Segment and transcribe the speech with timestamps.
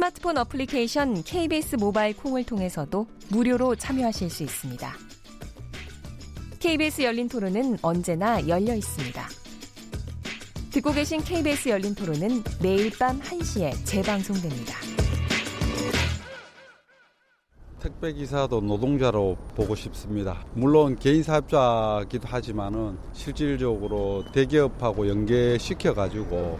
[0.00, 4.94] 스마트폰 어플리케이션 KBS 모바일 콩을 통해서도 무료로 참여하실 수 있습니다.
[6.58, 9.22] KBS 열린 토론은 언제나 열려 있습니다.
[10.70, 14.74] 듣고 계신 KBS 열린 토론은 매일 밤 1시에 재방송됩니다.
[17.78, 20.46] 택배 기사도 노동자로 보고 싶습니다.
[20.54, 26.58] 물론 개인 사업자기도 하지만은 실질적으로 대기업하고 연계시켜 가지고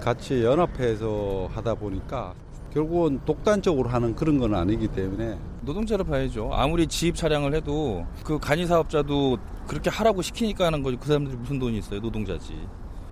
[0.00, 2.34] 같이 연합해서 하다 보니까
[2.78, 6.50] 결국은 독단적으로 하는 그런 건 아니기 때문에 노동자를 봐야죠.
[6.52, 10.96] 아무리 지입 차량을 해도 그 간이 사업자도 그렇게 하라고 시키니까 하는 거지.
[10.96, 11.98] 그 사람들이 무슨 돈이 있어요?
[11.98, 12.54] 노동자지.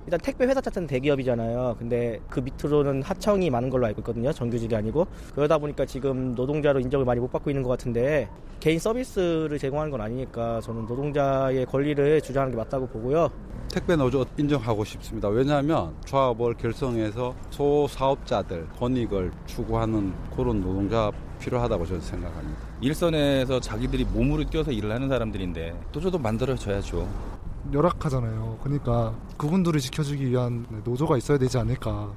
[0.07, 1.77] 일단 택배 회사 자체는 대기업이잖아요.
[1.79, 4.33] 근데 그 밑으로는 하청이 많은 걸로 알고 있거든요.
[4.33, 8.29] 정규직이 아니고 그러다 보니까 지금 노동자로 인정을 많이 못 받고 있는 것 같은데
[8.61, 13.31] 개인 서비스를 제공하는 건 아니니까 저는 노동자의 권리를 주장하는 게 맞다고 보고요.
[13.69, 15.29] 택배 노조 인정하고 싶습니다.
[15.29, 21.11] 왜냐하면 조합을 결성해서 소사업자들 권익을 추구하는 그런 노동자
[21.41, 22.61] 필요하다고 저는 생각합니다.
[22.81, 27.36] 일선에서 자기들이 몸으로 뛰어서 일을 하는 사람들인데 노조도 만들어져야죠.
[27.73, 28.59] 열악하잖아요.
[28.63, 32.13] 그러니까 그분들을 지켜주기 위한 노조가 있어야 되지 않을까.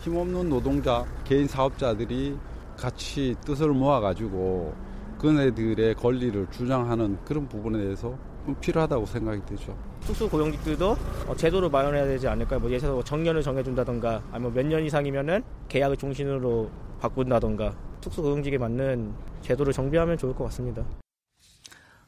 [0.00, 2.36] 힘없는 노동자, 개인 사업자들이
[2.76, 4.74] 같이 뜻을 모아가지고
[5.18, 8.16] 그네들의 권리를 주장하는 그런 부분에 대해서
[8.60, 9.76] 필요하다고 생각이 되죠.
[10.00, 10.96] 특수 고용직들도
[11.28, 12.58] 어, 제도를 마련해야 되지 않을까요?
[12.58, 16.68] 뭐 예를 들어 정년을 정해준다던가 아니면 몇 년 이상이면은 계약을 종신으로
[17.00, 20.82] 바꾼다던가 특수 고용직에 맞는 제도를 정비하면 좋을 것 같습니다.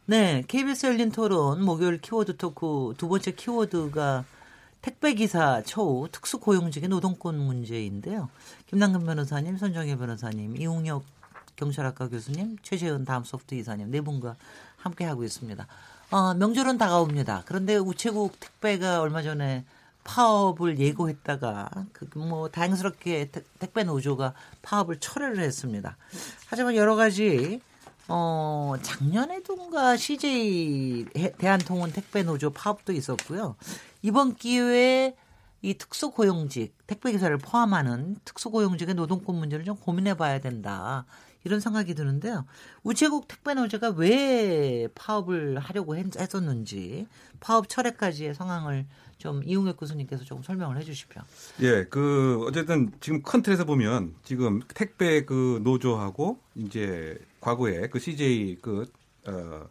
[0.06, 4.24] 네, KBS 열린 토론 목요일 키워드 토크 두 번째 키워드가
[4.82, 8.28] 택배기사 처우 특수고용직의 노동권 문제인데요.
[8.66, 11.04] 김남근 변호사님, 손정혜 변호사님, 이웅혁
[11.56, 14.36] 경찰학과 교수님, 최재은 다음 소프트 이사님 네 분과
[14.76, 15.66] 함께 하고 있습니다.
[16.10, 17.44] 어, 명절은 다가옵니다.
[17.46, 19.64] 그런데 우체국 택배가 얼마 전에
[20.04, 25.96] 파업을 예고했다가 그 뭐 다행스럽게 택배 노조가 파업을 철회를 했습니다.
[26.46, 27.62] 하지만 여러 가지
[28.08, 31.06] 어, 작년에도인가 CJ
[31.38, 33.56] 대한통운 택배 노조 파업도 있었고요.
[34.02, 35.16] 이번 기회에
[35.62, 41.06] 이 특수고용직, 택배기사를 포함하는 특수고용직의 노동권 문제를 좀 고민해 봐야 된다.
[41.44, 42.44] 이런 생각이 드는데요.
[42.82, 47.06] 우체국 택배노조가 왜 파업을 하려고 했었는지
[47.40, 48.86] 파업 철회까지의 상황을
[49.18, 51.22] 좀 이웅혁 교수님께서 조금 설명을 해 주십시오.
[51.60, 58.58] 예, 그 어쨌든 지금 큰 틀에서 보면 지금 택배 그 노조하고 이제 과거에 그 CJ
[58.62, 58.86] 그
[59.26, 59.68] 어,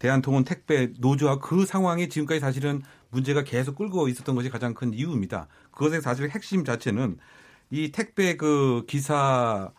[0.00, 5.46] 대한통운 택배 노조와 그 상황이 지금까지 사실은 문제가 계속 끌고 있었던 것이 가장 큰 이유입니다.
[5.70, 7.18] 그것의 사실 핵심 자체는
[7.70, 9.70] 이 택배 그 기사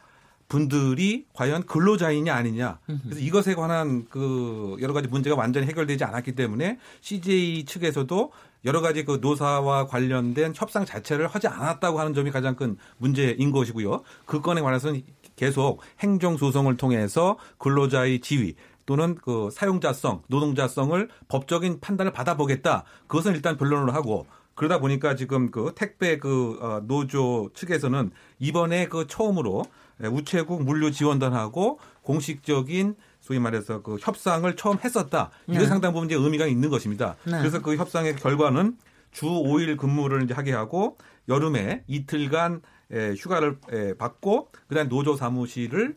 [0.47, 2.79] 분들이 과연 근로자이냐 아니냐.
[2.85, 8.31] 그래서 이것에 관한 그 여러 가지 문제가 완전히 해결되지 않았기 때문에 CJ 측에서도
[8.63, 14.03] 여러 가지 그 노사와 관련된 협상 자체를 하지 않았다고 하는 점이 가장 큰 문제인 것이고요.
[14.25, 15.03] 그 건에 관해서는
[15.35, 22.84] 계속 행정 소송을 통해서 근로자의 지위 또는 그 사용자성, 노동자성을 법적인 판단을 받아보겠다.
[23.07, 29.07] 그것은 일단 변론을 하고 그러다 보니까 지금 그 택배 그 어, 노조 측에서는 이번에 그
[29.07, 29.66] 처음으로
[30.00, 35.31] 우체국 물류 지원단하고 공식적인 소위 말해서 그 협상을 처음 했었다.
[35.47, 35.66] 이거 네.
[35.66, 37.16] 상당 부분 이제 의미가 있는 것입니다.
[37.25, 37.40] 네.
[37.40, 38.78] 그래서 그 협상의 결과는
[39.12, 40.97] 주 5일 근무를 이제 하게 하고
[41.28, 43.57] 여름에 이틀간 휴가를
[43.97, 45.96] 받고 그다음 노조 사무실을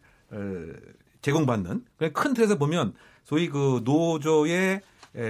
[1.22, 2.94] 제공받는 큰 틀에서 보면
[3.24, 4.80] 소위 그 노조의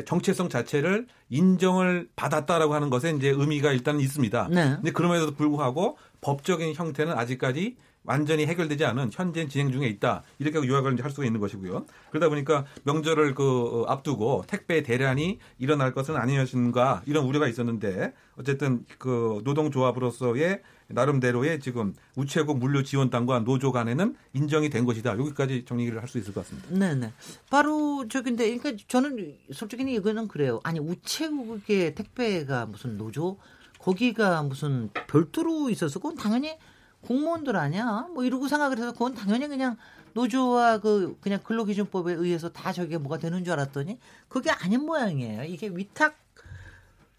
[0.04, 4.48] 정체성 자체를 인정을 받았다라고 하는 것에 이제 의미가 일단 있습니다.
[4.50, 4.74] 네.
[4.76, 10.22] 근데 그럼에도 불구하고 법적인 형태는 아직까지 완전히 해결되지 않은 현재 진행 중에 있다.
[10.38, 11.84] 이렇게 요약을 할 수가 있는 것이고요.
[12.10, 18.84] 그러다 보니까 명절을 그 어, 앞두고 택배 대란이 일어날 것은 아니었는가 이런 우려가 있었는데 어쨌든
[18.98, 25.18] 그 노동조합으로서의 나름대로의 지금 우체국 물류 지원단과 노조 간에는 인정이 된 것이다.
[25.18, 26.68] 여기까지 정리를 할 수 있을 것 같습니다.
[26.70, 27.12] 네, 네.
[27.50, 30.60] 바로 저긴데 그러니까 저는 솔직히 이거는 그래요.
[30.64, 33.36] 아니 우체국의 택배가 무슨 노조
[33.78, 36.56] 거기가 무슨 별도로 있어서 그건 당연히
[37.02, 38.08] 공무원들 아니야?
[38.14, 39.76] 뭐 이러고 생각을 해서 그건 당연히 그냥
[40.14, 43.98] 노조와 그 그냥 근로기준법에 의해서 다 저게 뭐가 되는 줄 알았더니
[44.28, 45.44] 그게 아닌 모양이에요.
[45.44, 46.18] 이게 위탁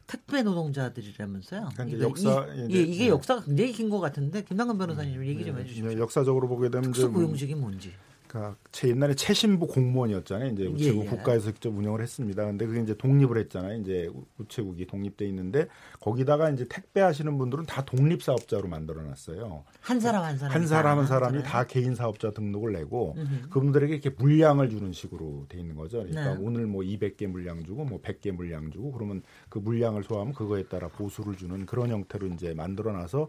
[0.07, 1.69] 택배 노동자들이라면서요.
[1.73, 3.09] 그러니까 이게 역사 이, 예, 이게 네.
[3.09, 5.61] 역사가 굉장히 긴 것 같은데 김남근 변호사님 좀 얘기 좀 네.
[5.61, 5.87] 해주십시오.
[5.89, 7.93] 네, 역사적으로 보게 되면 특수고용직이 뭔지.
[8.29, 10.51] 그러니까 제 옛날에 최신부 공무원이었잖아요.
[10.51, 11.09] 이제 우체국 예, 예.
[11.09, 12.45] 국가에서 직접 운영을 했습니다.
[12.45, 13.79] 근데 그게 이제 독립을 했잖아요.
[13.81, 15.67] 이제 우- 우체국이 독립돼 있는데
[15.99, 19.63] 거기다가 이제 택배 하시는 분들은 다 독립 사업자로 만들어 놨어요.
[19.81, 23.15] 한 사람 한 사람 한 사람 한 사람이 다 개인 사업자 등록을 내고
[23.49, 25.97] 그분들에게 이렇게 물량을 주는 식으로 돼 있는 거죠.
[25.97, 26.39] 그러니까 네.
[26.39, 30.87] 오늘 뭐 200개 물량 주고 뭐 100개 물량 주고 그러면 그 물량을 소화하면 그거에 따라
[30.89, 33.27] 보수를 주는 그런 형태로 이제 만들어 놔서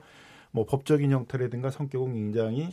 [0.51, 2.69] 뭐 법적인 형태라든가 성격은 굉장히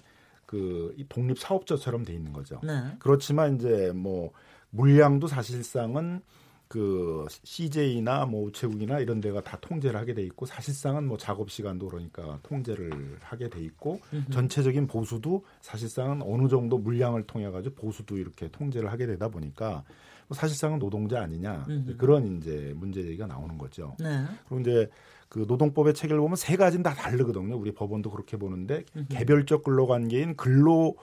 [0.47, 2.59] 그이 독립 사업자처럼 돼 있는 거죠.
[2.63, 2.95] 네.
[2.97, 4.31] 그렇지만 이제 뭐
[4.71, 6.21] 물량도 사실상은
[6.67, 11.87] 그 CJ나 뭐 우체국이나 이런 데가 다 통제를 하게 돼 있고 사실상은 뭐 작업 시간도
[11.87, 13.99] 그러니까 통제를 하게 돼 있고
[14.31, 19.83] 전체적인 보수도 사실상은 어느 정도 물량을 통해 가지고 보수도 이렇게 통제를 하게 되다 보니까
[20.27, 21.97] 뭐 사실상은 노동자 아니냐 음흠.
[21.97, 23.95] 그런 이제 문제 제기가 나오는 거죠.
[23.99, 24.25] 네.
[24.49, 24.89] 그리고 이제
[25.29, 27.57] 그 노동법의 체계를 보면 세 가지는 다 다르거든요.
[27.57, 30.97] 우리 법원도 그렇게 보는데 개별적 근로관계인 근로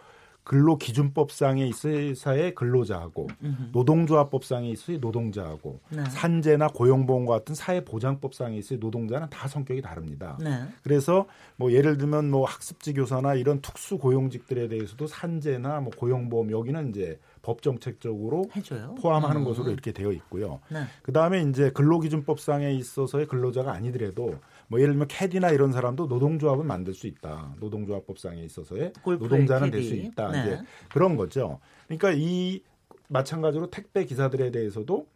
[0.45, 3.29] 근로기준법상에 있어서의 근로자하고
[3.73, 6.05] 노동조합법상에 있어서의 노동자하고 네.
[6.05, 10.39] 산재나 고용보험과 같은 사회보장법상에 있어서의 노동자는 다 성격이 다릅니다.
[10.41, 10.65] 네.
[10.83, 11.27] 그래서
[11.57, 17.19] 뭐 예를 들면 뭐 학습지 교사나 이런 특수 고용직들에 대해서도 산재나 뭐 고용보험 여기는 이제
[17.41, 18.95] 법 정책적으로 해줘요.
[19.01, 19.45] 포함하는 음.
[19.45, 20.61] 것으로 이렇게 되어 있고요.
[20.71, 20.85] 네.
[21.03, 24.37] 그 다음에 이제 근로기준법상에 있어서의 근로자가 아니더라도
[24.69, 27.55] 뭐 예를 들면 캐디나 이런 사람도 노동조합은 만들 수 있다.
[27.61, 29.71] 노동조합법상에 있어서의 노동자는.
[29.71, 30.31] 될 수 있다.
[30.31, 30.41] 네.
[30.41, 30.61] 이제
[30.93, 31.61] 그런 거죠.
[31.87, 32.63] 그러니까 이
[33.09, 35.07] 마찬가지로 택배 기사들에 대해서도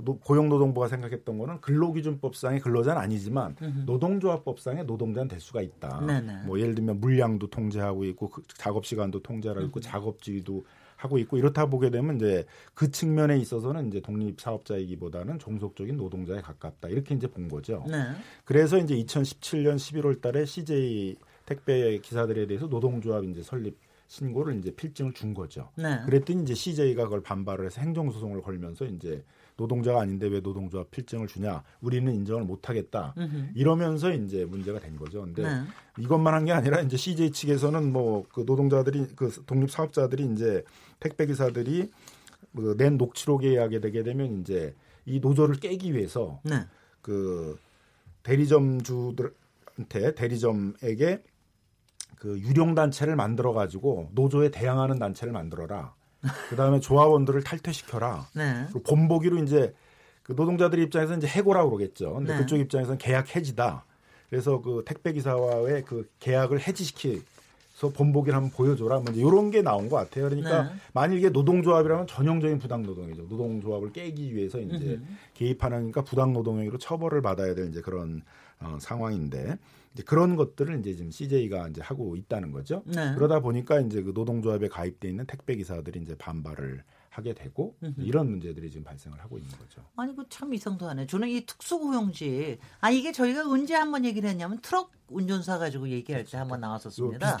[0.00, 6.00] 노- 고용노동부가 생각했던 거는 근로기준법상의 근로자는 아니지만 노동조합법상의 노동자는 될 수가 있다.
[6.06, 6.44] 네네.
[6.46, 10.64] 뭐 예를 들면 물량도 통제하고 있고 그 작업 시간도 통제하고 있고 작업지도
[10.98, 16.88] 하고 있고 이렇다 보게 되면 이제 그 측면에 있어서는 이제 독립 사업자이기보다는 종속적인 노동자에 가깝다
[16.88, 17.84] 이렇게 이제 본 거죠.
[17.88, 18.02] 네.
[18.44, 21.16] 그래서 이제 2017년 11월 달에 CJ
[21.46, 23.78] 택배 기사들에 대해서 노동조합 이제 설립
[24.08, 25.70] 신고를 이제 필증을 준 거죠.
[25.76, 26.00] 네.
[26.04, 29.22] 그랬더니 이제 CJ가 그걸 반발을 해서 행정소송을 걸면서 이제
[29.58, 31.62] 노동자가 아닌데 왜 노동조합 필증을 주냐?
[31.80, 33.12] 우리는 인정을 못 하겠다.
[33.54, 35.22] 이러면서 이제 문제가 된 거죠.
[35.22, 35.62] 근데 네.
[35.98, 40.64] 이것만 한 게 아니라 이제 CJ 측에서는 뭐 그 노동자들이 그 독립 사업자들이 이제
[41.00, 41.90] 택배 기사들이
[42.56, 44.74] 그낸 녹취록에 의하게 되게 되면 이제
[45.04, 46.60] 이 노조를 깨기 위해서 네.
[47.02, 47.58] 그
[48.22, 51.22] 대리점주들한테 대리점에게
[52.16, 55.94] 그 유령 단체를 만들어 가지고 노조에 대항하는 단체를 만들어라.
[56.50, 58.26] 그다음에 조합원들을 탈퇴시켜라.
[58.34, 58.66] 네.
[58.84, 59.74] 본보기로 이제
[60.22, 62.14] 그 노동자들 입장에서 이제 해고라고 그러겠죠.
[62.14, 62.38] 근데 네.
[62.40, 63.84] 그쪽 입장에서는 계약 해지다.
[64.28, 68.96] 그래서 그 택배 기사와의 그 계약을 해지시키서 본보기를 한번 보여줘라.
[69.00, 70.28] 뭐 이제 이런 게 나온 것 같아요.
[70.28, 70.70] 그러니까 네.
[70.92, 73.22] 만일 이게 노동조합이라면 전형적인 부당 노동이죠.
[73.22, 75.02] 노동조합을 깨기 위해서 이제 음흠.
[75.34, 78.22] 개입하니까 부당 노동행위로 처벌을 받아야 될 이제 그런
[78.60, 79.56] 어, 상황인데
[79.94, 82.82] 이제 그런 것들을 이제 지금 CJ가 이제 하고 있다는 거죠.
[82.86, 83.14] 네.
[83.14, 88.70] 그러다 보니까 이제 그 노동조합에 가입돼 있는 택배 기사들이 이제 반발을 하게 되고 이런 문제들이
[88.70, 89.82] 지금 발생을 하고 있는 거죠.
[89.96, 91.06] 아니 그참 이상도 하네.
[91.06, 96.36] 저는 이 특수고용직 아 이게 저희가 언제 한번 얘기를 했냐면 트럭 운전사 가지고 얘기할 때
[96.36, 97.38] 한번 요 나왔었습니다.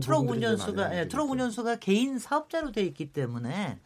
[0.00, 3.78] 트럭 운전수가 예, 트럭 운전수가 개인 사업자로 돼 있기 때문에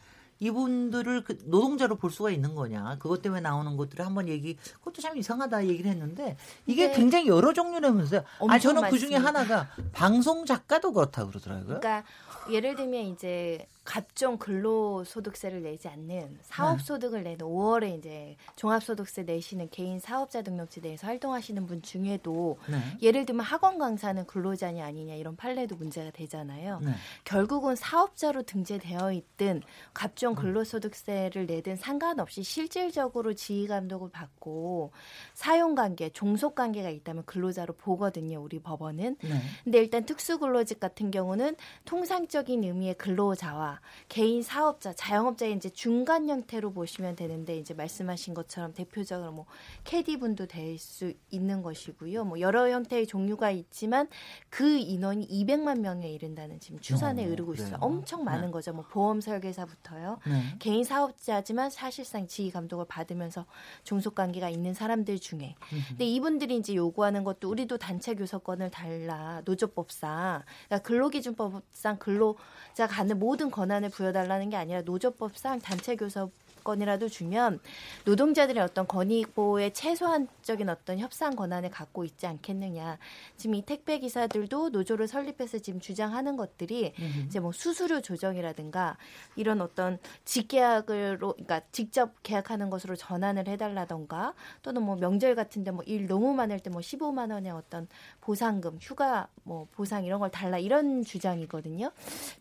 [0.45, 5.17] 이분들을 그 노동자로 볼 수가 있는 거냐 그것 때문에 나오는 것들을 한번 얘기 그것도 참
[5.17, 6.37] 이상하다 얘기를 했는데
[6.67, 6.95] 이게 네.
[6.95, 8.23] 굉장히 여러 종류라면서요.
[8.49, 9.15] 아 저는 그 중에.
[9.25, 11.81] 하나가 방송 작가도 그렇다고 그러더라고요.
[11.81, 12.05] 그러니까
[12.51, 20.41] 예를 들면 이제 각종 근로소득세를 내지 않는 사업소득을 내는 5월에 이제 종합소득세 내시는 개인 사업자
[20.43, 22.79] 등록지 내에서 활동하시는 분 중에도 네.
[23.03, 26.81] 예를 들면 학원 강사는 근로자니 아니냐 이런 판례도 문제가 되잖아요.
[26.81, 26.93] 네.
[27.25, 29.63] 결국은 사업자로 등재되어 있든 음.
[29.93, 34.93] 각종 근로소득세를 내든 상관없이 실질적으로 지휘 감독을 받고
[35.35, 38.41] 사용관계, 종속관계가 있다면 근로자로 보거든요.
[38.41, 39.17] 우리 법원은.
[39.21, 39.41] 네.
[39.63, 43.74] 근데 일단 특수근로직 같은 경우는 통상적인 의미의 근로자와
[44.09, 49.47] 개인 사업자, 자영업자의 이제 중간 형태로 보시면 되는데 이제 말씀하신 것처럼 대표적으로 뭐
[49.85, 52.25] 캐디 분도 될 수 있는 것이고요.
[52.25, 54.09] 뭐 여러 형태의 종류가 있지만
[54.51, 57.67] 그 인원이 200만 명에 이른다는 지금 추산에 어, 이르고 있어요.
[57.69, 57.79] 그래요?
[57.81, 58.51] 엄청 많은 네.
[58.53, 58.73] 거죠.
[58.73, 60.19] 뭐 보험 설계사부터요.
[60.27, 60.57] 네.
[60.59, 63.47] 개인 사업자지만 사실상 지휘 감독을 받으면서
[63.83, 65.55] 종속 관계가 있는 사람들 중에
[65.89, 73.51] 근데 이분들이 이제 요구하는 것도 우리도 단체 교섭권을 달라 노조법상 그러니까 근로기준법상 근로자 갖는 모든
[73.65, 76.31] 권한을 부여달라는 게 아니라 노조법상 단체 교섭
[76.65, 77.61] 건이라도 주면
[78.05, 82.99] 노동자들의 어떤 권익 보호의 최소한적인 어떤 협상 권한을 갖고 있지 않겠느냐.
[83.37, 86.93] 지금 이 택배 기사들도 노조를 설립해서 지금 주장하는 것들이
[87.27, 88.97] 이제 뭐 수수료 조정이라든가
[89.37, 96.07] 이런 어떤 직계약으로 그러니까 직접 계약하는 것으로 전환을 해달라던가 또는 뭐 명절 같은데 뭐 일
[96.07, 97.87] 너무 많을 때 뭐 15만 원의 어떤
[98.21, 101.91] 보상금, 휴가 뭐 보상 이런 걸 달라 이런 주장이거든요.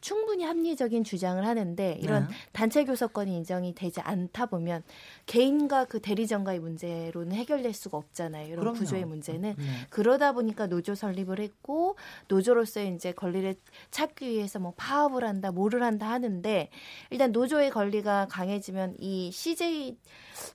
[0.01, 2.33] 충분히 합리적인 주장을 하는데 이런 네.
[2.53, 4.83] 단체 교섭권이 인정이 되지 않다 보면
[5.25, 8.47] 개인과 그 대리점과의 문제로는 해결될 수가 없잖아요.
[8.47, 8.79] 이런 그럼요.
[8.79, 9.65] 구조의 문제는 네.
[9.89, 11.95] 그러다 보니까 노조 설립을 했고
[12.27, 13.55] 노조로서의 이제 권리를
[13.91, 16.69] 찾기 위해서 뭐 파업을 한다, 뭐를 한다 하는데
[17.09, 19.97] 일단 노조의 권리가 강해지면 이 CJ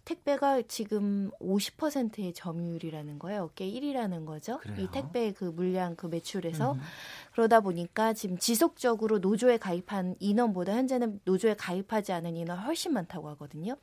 [0.04, 3.42] 택배가 지금 50%의 점유율이라는 거예요.
[3.44, 4.58] 업계 1위라는 거죠.
[4.60, 4.76] 그래요?
[4.80, 6.80] 이 택배 그 물량 그 매출에서 음.
[7.32, 13.76] 그러다 보니까 지금 지속적으로 노조에 가입한 인원보다 현재는 노조에 가입하지 않은 인원 훨씬 많다고 하거든요.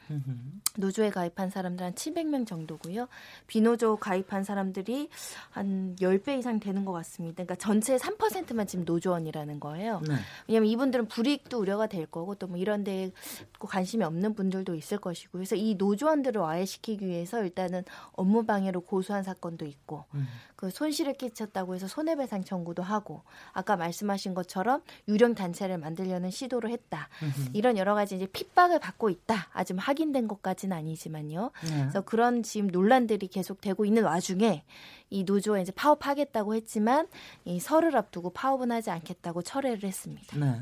[0.78, 3.08] 노조에 가입한 사람들 한 700명 정도고요.
[3.48, 5.10] 비노조 가입한 사람들이
[5.52, 7.44] 한 10배 이상 되는 것 같습니다.
[7.44, 10.02] 그러니까 전체 3%만 지금 노조원이라는 거예요.
[10.08, 10.16] 네.
[10.48, 13.12] 왜냐하면 이분들은 불이익도 우려가 될 거고 또 뭐 이런 데에
[13.60, 19.66] 관심이 없는 분들도 있을 것이고 그래서 이 노조원들을 와해시키기 위해서 일단은 업무 방해로 고소한 사건도
[19.66, 20.26] 있고 음.
[20.56, 27.10] 그 손실을 끼쳤다고 해서 손해배상 청구도 하고 아까 말씀하신 것처럼 유령 단체를 만들려는 시도를 했다.
[27.54, 29.50] 이런 여러 가지 이제 핍박을 받고 있다.
[29.52, 31.52] 아직 확인된 것까지는 아니지만요.
[31.64, 31.70] 네.
[31.82, 34.64] 그래서 그런 지금 논란들이 계속되고 있는 와중에
[35.10, 37.08] 이 노조가 이제 파업하겠다고 했지만
[37.44, 40.38] 이 설을 앞두고 파업은 하지 않겠다고 철회를 했습니다.
[40.38, 40.62] 네.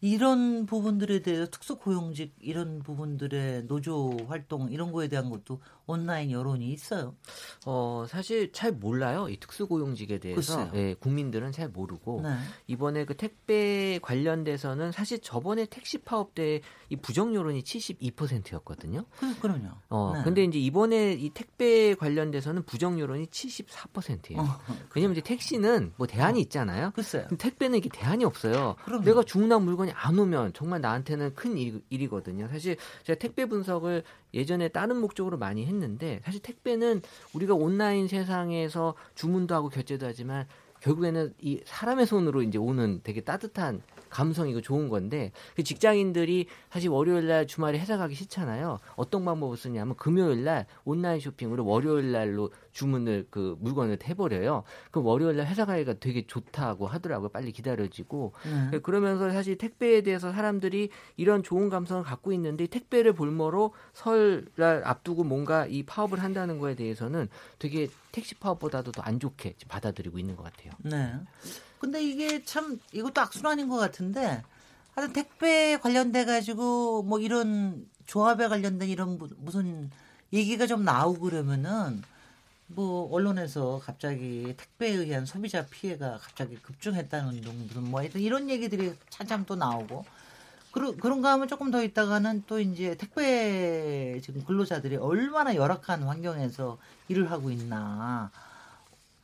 [0.00, 6.70] 이런 부분들에 대해서 특수 고용직 이런 부분들의 노조 활동 이런 거에 대한 것도 온라인 여론이
[6.70, 7.16] 있어요.
[7.66, 9.28] 어, 사실 잘 몰라요.
[9.28, 10.56] 이 특수고용직에 대해서.
[10.56, 10.70] 글쎄요.
[10.74, 12.20] 예, 국민들은 잘 모르고.
[12.22, 12.36] 네.
[12.66, 19.04] 이번에 그 택배 관련돼서는 사실 저번에 택시 파업 때 이 부정 여론이 72%였거든요.
[19.18, 19.68] 그, 그럼요.
[19.90, 20.22] 어, 네.
[20.24, 24.40] 근데 이제 이번에 이 택배 관련돼서는 부정 여론이 74%예요.
[24.40, 24.58] 어,
[24.94, 26.92] 왜냐면 이제 택시는 뭐 대안이 있잖아요.
[26.94, 27.26] 글쎄요.
[27.28, 28.76] 근데 택배는 이게 대안이 없어요.
[28.84, 29.04] 그럼요.
[29.04, 32.48] 내가 주문한 물건이 안 오면 정말 나한테는 큰 일, 일이거든요.
[32.48, 34.04] 사실 제가 택배 분석을
[34.34, 37.02] 예전에 다른 목적으로 많이 했는데 사실 택배는
[37.34, 40.46] 우리가 온라인 세상에서 주문도 하고 결제도 하지만
[40.80, 47.26] 결국에는 이 사람의 손으로 이제 오는 되게 따뜻한 감성이고 좋은 건데 그 직장인들이 사실 월요일
[47.26, 48.78] 날 주말에 회사 가기 싫잖아요.
[48.96, 52.50] 어떤 방법을 쓰냐면 금요일 날 온라인 쇼핑으로 월요일 날로
[52.82, 54.62] 주문을 그 물건을 해버려요.
[54.92, 57.28] 그 월요일 날 회사 가기가 되게 좋다고 하더라고요.
[57.30, 58.32] 빨리 기다려지고
[58.70, 58.78] 네.
[58.78, 65.24] 그러면서 사실 택배에 대해서 사람들이 이런 좋은 감성을 갖고 있는데 이 택배를 볼모로 설날 앞두고
[65.24, 70.42] 뭔가 이 파업을 한다는 거에 대해서는 되게 택시 파업보다도 더 안 좋게 받아들이고 있는 것
[70.44, 70.70] 같아요.
[70.82, 71.14] 네.
[71.80, 74.42] 근데 이게 참 이것도 악순환인 것 같은데
[74.94, 79.90] 하여튼 택배 관련돼 가지고 뭐 이런 조합에 관련된 이런 무- 무슨
[80.32, 82.02] 얘기가 좀 나오고 그러면은
[82.68, 89.46] 뭐 언론에서 갑자기 택배에 의한 소비자 피해가 갑자기 급증했다는 둥 무슨 뭐 이런 얘기들이 차참
[89.46, 90.04] 또 나오고
[90.70, 97.30] 그러, 그런가 하면 조금 더 있다가는 또 이제 택배 지금 근로자들이 얼마나 열악한 환경에서 일을
[97.30, 98.30] 하고 있나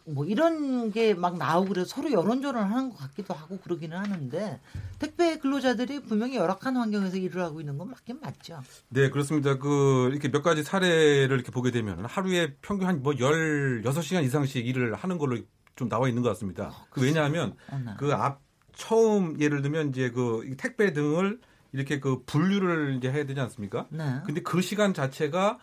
[0.07, 4.61] 뭐 이런 게 막 나오고 그래서 서로 여론전을 하는 것 같기도 하고 그러기는 하는데
[4.99, 8.61] 택배 근로자들이 분명히 열악한 환경에서 일을 하고 있는 건 맞긴 맞죠.
[8.91, 9.59] 네, 그렇습니다.
[9.59, 15.17] 그, 이렇게 몇 가지 사례를 이렇게 보게 되면 하루에 평균 한뭐 16시간 이상씩 일을 하는
[15.19, 15.39] 걸로
[15.77, 16.71] 좀 나와 있는 것 같습니다.
[16.91, 17.93] 그 왜냐하면 어, 네.
[17.99, 18.41] 그 앞,
[18.77, 21.41] 처음 예를 들면 이제 그 택배 등을
[21.73, 23.87] 이렇게 그 분류를 이제 해야 되지 않습니까?
[23.91, 24.21] 네.
[24.27, 25.59] 근데 그 시간 자체가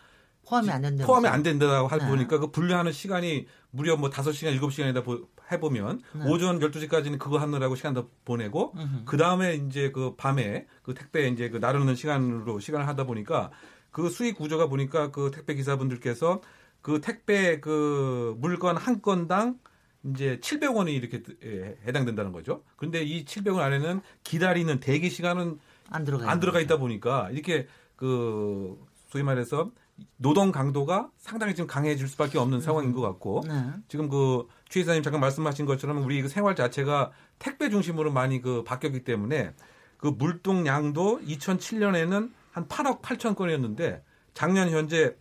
[0.46, 1.06] 포함이 안 된다.
[1.06, 2.08] 포함이 안 된다고 할 네.
[2.08, 6.30] 보니까 그 분류하는 시간이 무려 뭐 5시간, 7시간이다 해보면 네.
[6.30, 8.74] 오전 12시까지는 그거 하느라고 시간 더 보내고.
[9.04, 13.50] 그 다음에 이제 그 밤에 그 택배 이제 그 나르는 시간으로 시간을 하다 보니까
[13.90, 16.40] 그 수익 구조가 보니까 그 택배 기사분들께서
[16.82, 19.58] 그 택배 그 물건 한 건당
[20.04, 22.64] 이제 700원이 이렇게 예, 해당된다는 거죠.
[22.76, 25.58] 근데 이 700원 안에는 기다리는 대기 시간은
[25.90, 28.76] 안 들어가 안 들어가 있다 보니까 이렇게 그
[29.08, 29.70] 소위 말해서
[30.16, 33.70] 노동 강도가 상당히 지금 강해질 수밖에 없는 상황인 것 같고 네.
[33.88, 38.64] 지금 그 최 이사님 잠깐 말씀하신 것처럼 우리 그 생활 자체가 택배 중심으로 많이 그
[38.64, 39.52] 바뀌었기 때문에
[39.98, 45.14] 그 물동량도 2007년에는 한 8억 8천 건이었는데 작년 현재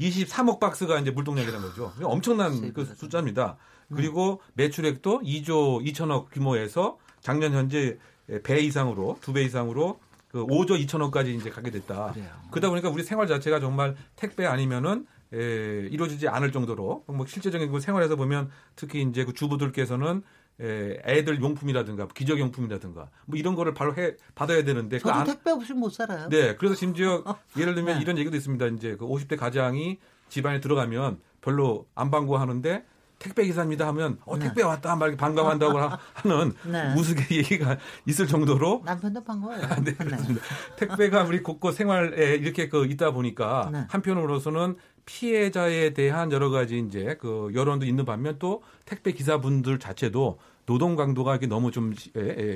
[0.00, 1.92] 23억 박스가 이제 물동량이라는 거죠.
[2.02, 3.58] 엄청난 그 숫자입니다.
[3.94, 7.98] 그리고 매출액도 2조 2천억 규모에서 작년 현재
[8.42, 10.00] 배 이상으로 두 배 이상으로
[10.36, 12.14] 그 5조 2천억까지 이제 가게 됐다.
[12.50, 17.80] 그러다 보니까 우리 생활 자체가 정말 택배 아니면은 에, 이루어지지 않을 정도로 뭐 실제적인 그
[17.80, 20.22] 생활에서 보면 특히 이제 그 주부들께서는
[20.60, 25.24] 에, 애들 용품이라든가 기적 용품이라든가 뭐 이런 거를 바로 해 받아야 되는데 그 저도 안-
[25.26, 26.28] 택배 없이 못 살아요.
[26.28, 27.24] 네, 그래서 심지어
[27.58, 28.02] 예를 들면 네.
[28.02, 28.66] 이런 얘기도 있습니다.
[28.68, 32.84] 이제 그 50대 가장이 집안에 들어가면 별로 안 반가워하는데
[33.18, 36.94] 택배 기사입니다 하면 어 택배 왔다 막 이렇게 반가워한다고 하- 하는 네.
[36.94, 39.60] 무수개 얘기가 있을 정도로 남편도 반가워요.
[39.84, 40.44] 네, 그렇습니다.
[40.76, 43.84] 택배가 우리 곳곳 생활에 이렇게 그 있다 보니까 네.
[43.88, 50.96] 한편으로서는 피해자에 대한 여러 가지 이제 그 여론도 있는 반면 또 택배 기사분들 자체도 노동
[50.96, 51.94] 강도가 이렇게 너무 좀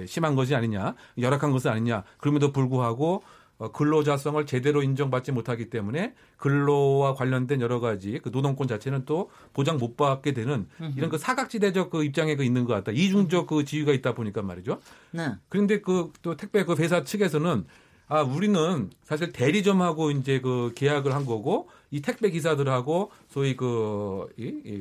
[0.07, 2.03] 심한 것이 아니냐, 열악한 것은 아니냐.
[2.19, 3.23] 그럼에도 불구하고 어,
[3.69, 9.97] 근로자성을 제대로 인정받지 못하기 때문에 근로와 관련된 여러 가지 그 노동권 자체는 또 보장 못
[9.97, 12.93] 받게 되는 이런 그 사각지대적 그 입장에 그 있는 것 같다.
[12.93, 14.81] 이중적 그 지위가 있다 보니까 말이죠.
[15.13, 15.33] 네.
[15.49, 17.65] 그런데 그 또 택배 그 회사 측에서는
[18.09, 24.27] 아 우리는 사실 대리점하고 이제 그 계약을 한 거고 이 택배 기사들하고 소위 그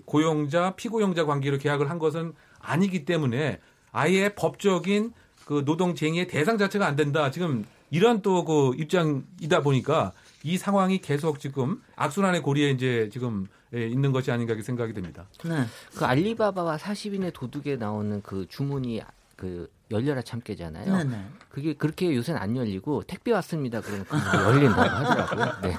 [0.05, 3.59] 고용자 피고용자 관계로 계약을 한 것은 아니기 때문에
[3.91, 5.13] 아예 법적인
[5.45, 7.31] 그 노동쟁의의 대상 자체가 안 된다.
[7.31, 13.87] 지금 이런 또 그 입장이다 보니까 이 상황이 계속 지금 악순환의 고리에 이제 지금 예,
[13.87, 15.27] 있는 것이 아닌가 이렇게 생각이 됩니다.
[15.45, 15.63] 네.
[15.95, 19.01] 그 알리바바와 40인의 도둑에 나오는 그 주문이
[19.35, 20.97] 그 열려라 참깨잖아요.
[20.97, 21.25] 네네.
[21.49, 23.81] 그게 그렇게 요새는 안 열리고 택배 왔습니다.
[23.81, 24.05] 그러면
[24.45, 25.61] 열린다고 하더라고요.
[25.63, 25.75] 네.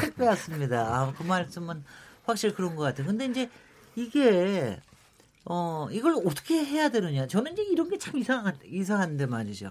[0.00, 0.80] 택배 왔습니다.
[0.82, 1.82] 아, 그 말씀은
[2.24, 3.06] 확실히 그런 것 같아요.
[3.06, 3.50] 근데 이제
[3.94, 4.80] 이게
[5.44, 7.26] 어 이걸 어떻게 해야 되느냐?
[7.26, 9.70] 저는 이제 이런 게 참 이상한 이상한데 말이죠.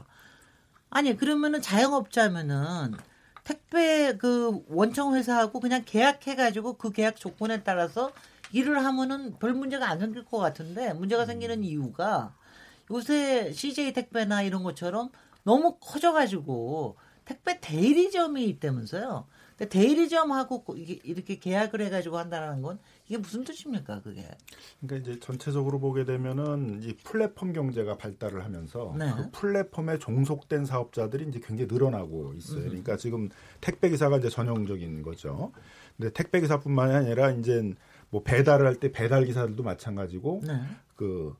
[0.96, 2.94] 아니 그러면은 자영업자면은
[3.44, 8.14] 택배 그 원청 회사하고 그냥 계약해가지고 그 계약 조건에 따라서
[8.54, 12.34] 일을 하면은 별 문제가 안 생길 것 같은데 문제가 생기는 이유가
[12.90, 15.10] 요새 CJ 택배나 이런 것처럼
[15.44, 19.28] 너무 커져가지고 택배 대리점이 있다면서요.
[19.58, 24.28] 근데 대리점하고 이렇게 계약을 해가지고 한다는 건 이게 무슨 뜻입니까, 그게?
[24.82, 29.12] 그러니까 이제 전체적으로 보게 되면은 이 플랫폼 경제가 발달을 하면서 네.
[29.16, 32.64] 그 플랫폼에 종속된 사업자들이 이제 굉장히 늘어나고 있어요.
[32.64, 33.30] 그러니까 지금
[33.62, 35.52] 택배 기사가 이제 전형적인 거죠.
[35.98, 37.74] 근데 택배 기사뿐만이 아니라 이제
[38.10, 40.54] 뭐 배달을 할 때 배달 기사들도 마찬가지고 네.
[40.96, 41.36] 그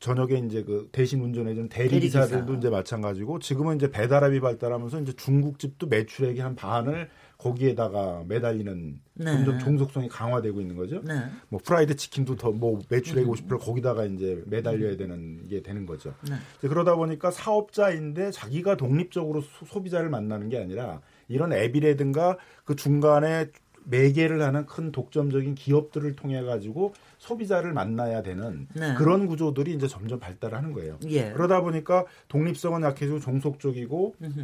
[0.00, 2.26] 저녁에 이제 그 대신 운전해주는 대리 대리기사.
[2.56, 9.24] 이제 마찬가지고 지금은 이제 배달앱이 발달하면서 이제 중국집도 매출액의 한 반을 거기에다가 매달리는 네.
[9.24, 11.00] 점점 종속성이 강화되고 있는 거죠.
[11.04, 11.14] 네.
[11.48, 13.32] 뭐 프라이드 치킨도 더 뭐 매출액 음.
[13.32, 16.14] 50% 거기다가 이제 매달려야 되는 게 되는 거죠.
[16.28, 16.34] 네.
[16.68, 23.50] 그러다 보니까 사업자인데 자기가 독립적으로 소, 비자를 만나는 게 아니라 이런 앱이라든가 그 중간에
[23.84, 28.94] 매개를 하는 큰 독점적인 기업들을 통해 가지고 소비자를 만나야 되는 네.
[28.94, 30.98] 그런 구조들이 이제 점점 발달하는 거예요.
[31.06, 31.30] 예.
[31.32, 34.40] 그러다 보니까 독립성은 약해지고 종속적이고 음흠.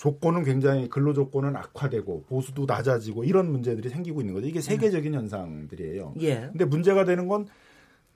[0.00, 4.46] 조건은 굉장히 근로 조건은 악화되고 보수도 낮아지고 이런 문제들이 생기고 있는 거죠.
[4.46, 6.14] 이게 세계적인 현상들이에요.
[6.20, 6.48] 예.
[6.50, 7.46] 근데 문제가 되는 건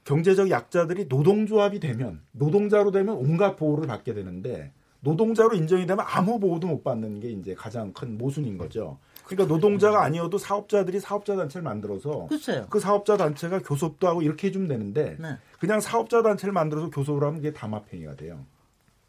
[0.05, 6.67] 경제적 약자들이 노동조합이 되면 노동자로 되면 온갖 보호를 받게 되는데 노동자로 인정이 되면 아무 보호도
[6.69, 8.97] 못 받는 게 이제 가장 큰 모순인 거죠.
[9.27, 12.67] 그러니까 노동자가 아니어도 사업자들이 사업자 단체를 만들어서 글쎄요.
[12.71, 15.37] 그 사업자 단체가 교섭도 하고 이렇게 해주면 되는데 네.
[15.59, 18.47] 그냥 사업자 단체를 만들어서 교섭을 하면 그게 담합행위가 돼요.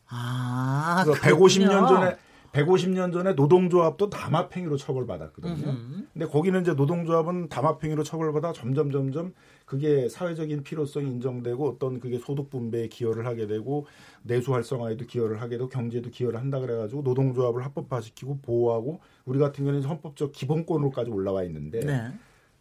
[0.09, 1.47] 아, 그래서 그렇군요.
[1.47, 2.17] 150년 전에
[2.55, 5.69] 150년 전에 노동조합도 담합행위로 처벌받았거든요.
[5.69, 6.05] 음흠.
[6.13, 9.33] 근데 거기는 이제 노동조합은 담합행위로 처벌받아 점점 점점
[9.65, 13.85] 그게 사회적인 필요성이 인정되고 어떤 그게 소득 분배에 기여를 하게 되고
[14.23, 19.65] 내수 활성화에도 기여를 하게 되고 경제에도 기여를 한다 그래 가지고 노동조합을 합법화시키고 보호하고 우리 같은
[19.65, 22.13] 경우는 헌법적 기본권으로까지 올라와 있는데 네.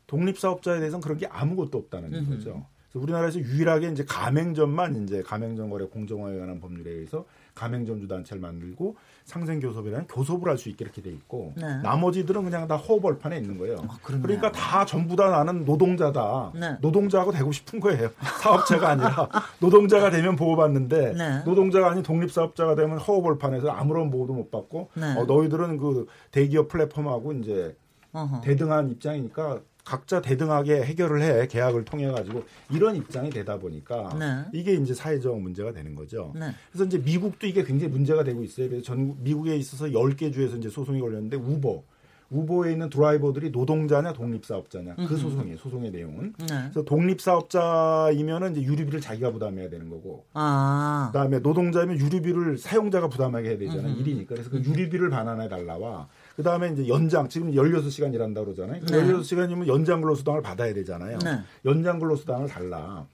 [0.07, 2.31] 독립사업자에 대해서는 그런 게 아무것도 없다는 음흠.
[2.31, 2.67] 거죠.
[2.91, 8.97] 그래서 우리나라에서 유일하게 이제 가맹점만 이제 가맹점 거래 공정화에 관한 법률에 의해서 가맹점주 단체를 만들고
[9.25, 11.79] 상생교섭이라는 교섭을 할 수 있게 이렇게 돼 있고 네.
[11.83, 13.77] 나머지들은 그냥 다 허벌판에 있는 거예요.
[13.89, 13.99] 아.
[14.03, 16.53] 그러니까 다 전부 다 나는 노동자다.
[16.55, 16.77] 네.
[16.81, 18.11] 노동자하고 되고 싶은 거예요.
[18.43, 19.29] 사업자가 아니라
[19.61, 21.43] 노동자가 되면 보호받는데 네.
[21.45, 25.17] 노동자가 아닌 독립사업자가 되면 허벌판에서 아무런 보호도 못 받고 네.
[25.19, 27.77] 어, 너희들은 그 대기업 플랫폼하고 이제
[28.13, 28.41] 어허.
[28.43, 34.45] 대등한 입장이니까 각자 대등하게 해결을 해 계약을 통해 가지고 이런 입장이 되다 보니까 네.
[34.53, 36.33] 이게 이제 사회적 문제가 되는 거죠.
[36.35, 36.51] 네.
[36.73, 38.69] 그래서 이제 미국도 이게 굉장히 문제가 되고 있어요.
[38.69, 41.83] 그래서 전 미국에 있어서 10개 주에서 이제 소송이 걸렸는데 우버
[42.31, 45.17] 우버에 있는 드라이버들이 노동자냐 독립사업자냐 그.
[45.17, 45.59] 소송이에요.
[45.59, 46.33] 소송의 내용은.
[46.39, 46.47] 네.
[46.47, 51.11] 그래서 독립사업자이면은 이제 유류비를 자기가 부담해야 되는 거고 아.
[51.13, 53.95] 그다음에 노동자면 유류비를 사용자가 부담하게 해야 되잖아요.
[53.97, 54.35] 일이니까.
[54.35, 58.81] 그래서 그 유류비를 반환해 달라와 그 다음에 이제 연장 지금 16시간 일한다 그러잖아요.
[58.81, 59.03] 그 네.
[59.05, 61.19] 16시간이면 연장 근로수당을 받아야 되잖아요.
[61.19, 61.41] 네.
[61.65, 63.07] 연장 근로수당을 달라.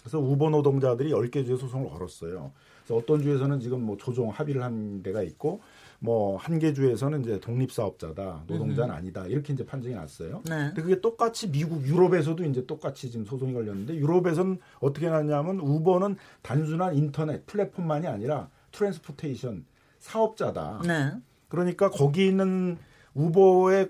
[0.00, 2.52] 그래서 우버 노동자들이 10개 주에 소송을 걸었어요.
[2.84, 5.60] 그래서 어떤 주에서는 지금 뭐 조정 합의를 한 데가 있고
[6.02, 10.42] 뭐 한 개 주에서는 이제 독립사업자다, 노동자는 아니다 이렇게 이제 판정이 났어요.
[10.48, 10.68] 네.
[10.68, 16.96] 근데 그게 똑같이 미국 유럽에서도 이제 똑같이 지금 소송이 걸렸는데 유럽에서는 어떻게 났냐면 우버는 단순한
[16.96, 19.64] 인터넷 플랫폼만이 아니라 transportation
[19.98, 20.80] 사업자다.
[20.86, 21.12] 네.
[21.50, 22.78] 그러니까 거기 있는
[23.12, 23.88] 우버에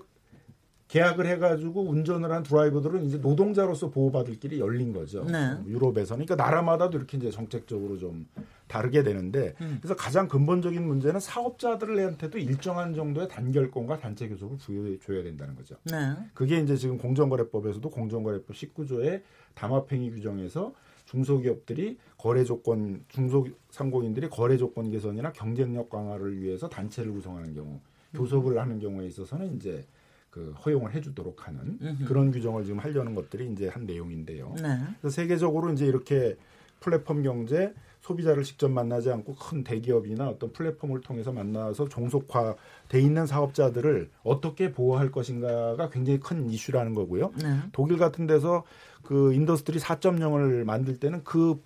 [0.89, 5.23] 계약을 해가지고 운전을 한 드라이버들은 이제 노동자로서 보호받을 길이 열린 거죠.
[5.23, 5.55] 네.
[5.65, 8.27] 유럽에서는 그러니까 나라마다도 이렇게 이제 정책적으로 좀
[8.67, 9.77] 다르게 되는데 음.
[9.79, 15.77] 그래서 가장 근본적인 문제는 사업자들한테도 일정한 정도의 단결권과 단체 교섭을 부여해 줘야 된다는 거죠.
[15.83, 16.13] 네.
[16.33, 19.21] 그게 이제 지금 공정거래법에서도 공정거래법 19조의
[19.53, 20.73] 담합행위 규정에서
[21.11, 27.81] 중소기업들이 거래 조건 중소상공인들이 거래 조건 개선이나 경쟁력 강화를 위해서 단체를 구성하는 경우
[28.13, 29.85] 교섭을 하는 경우에 있어서는 이제
[30.29, 31.77] 그 허용을 해주도록 하는.
[32.05, 34.55] 그런 규정을 지금 하려는 것들이 이제 한 내용인데요.
[34.61, 34.79] 네.
[35.01, 36.37] 그래서 세계적으로 이제 이렇게
[36.79, 44.09] 플랫폼 경제 소비자를 직접 만나지 않고 큰 대기업이나 어떤 플랫폼을 통해서 만나서 종속화돼 있는 사업자들을
[44.23, 47.31] 어떻게 보호할 것인가가 굉장히 큰 이슈라는 거고요.
[47.41, 47.59] 네.
[47.71, 48.63] 독일 같은 데서
[49.03, 51.61] 그 Industry 4.0을 만들 때는 그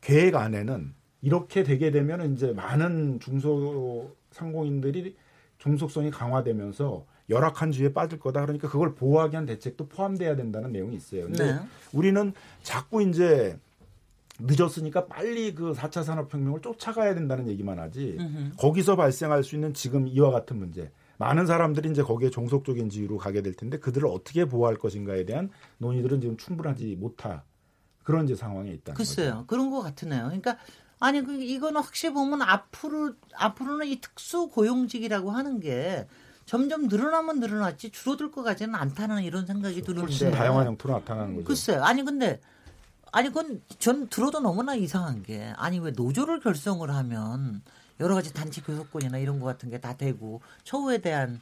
[0.00, 5.16] 계획 안에는 이렇게 되게 되면 이제 많은 중소 상공인들이
[5.58, 8.40] 종속성이 강화되면서 열악한 지위에 빠질 거다.
[8.42, 11.24] 그러니까 그걸 보호하기 위한 대책도 포함돼야 된다는 내용이 있어요.
[11.24, 11.60] 근데 네.
[11.92, 13.58] 우리는 자꾸 이제
[14.40, 18.50] 늦었으니까 빨리 그 4차 산업혁명을 쫓아가야 된다는 얘기만 하지 음흠.
[18.56, 23.42] 거기서 발생할 수 있는 지금 이와 같은 문제 많은 사람들이 이제 거기에 종속적인 지위로 가게
[23.42, 27.42] 될 텐데 그들을 어떻게 보호할 것인가에 대한 논의들은 지금 충분하지 못하
[28.04, 29.32] 그런 이제 상황에 있다는 글쎄요.
[29.32, 29.46] 거죠.
[29.46, 30.24] 그런 것 같으네요.
[30.24, 30.56] 그러니까
[31.00, 36.06] 아니 그 이거는 확실히 보면 앞으로 앞으로는 이 특수 고용직이라고 하는 게
[36.46, 40.00] 점점 늘어나면 늘어났지 줄어들 것 같지는 않다는 이런 생각이 드는데.
[40.00, 41.44] 훨씬 다양한 형태로 나타나는 거죠.
[41.46, 41.82] 글쎄요.
[41.82, 42.40] 아니 근데
[43.18, 47.62] 아니 그건 전 들어도 너무나 이상한 게 아니 왜 노조를 결성을 하면
[47.98, 51.40] 여러 가지 단체 교섭권이나 이런 거 같은 게 다 되고 처우에 대한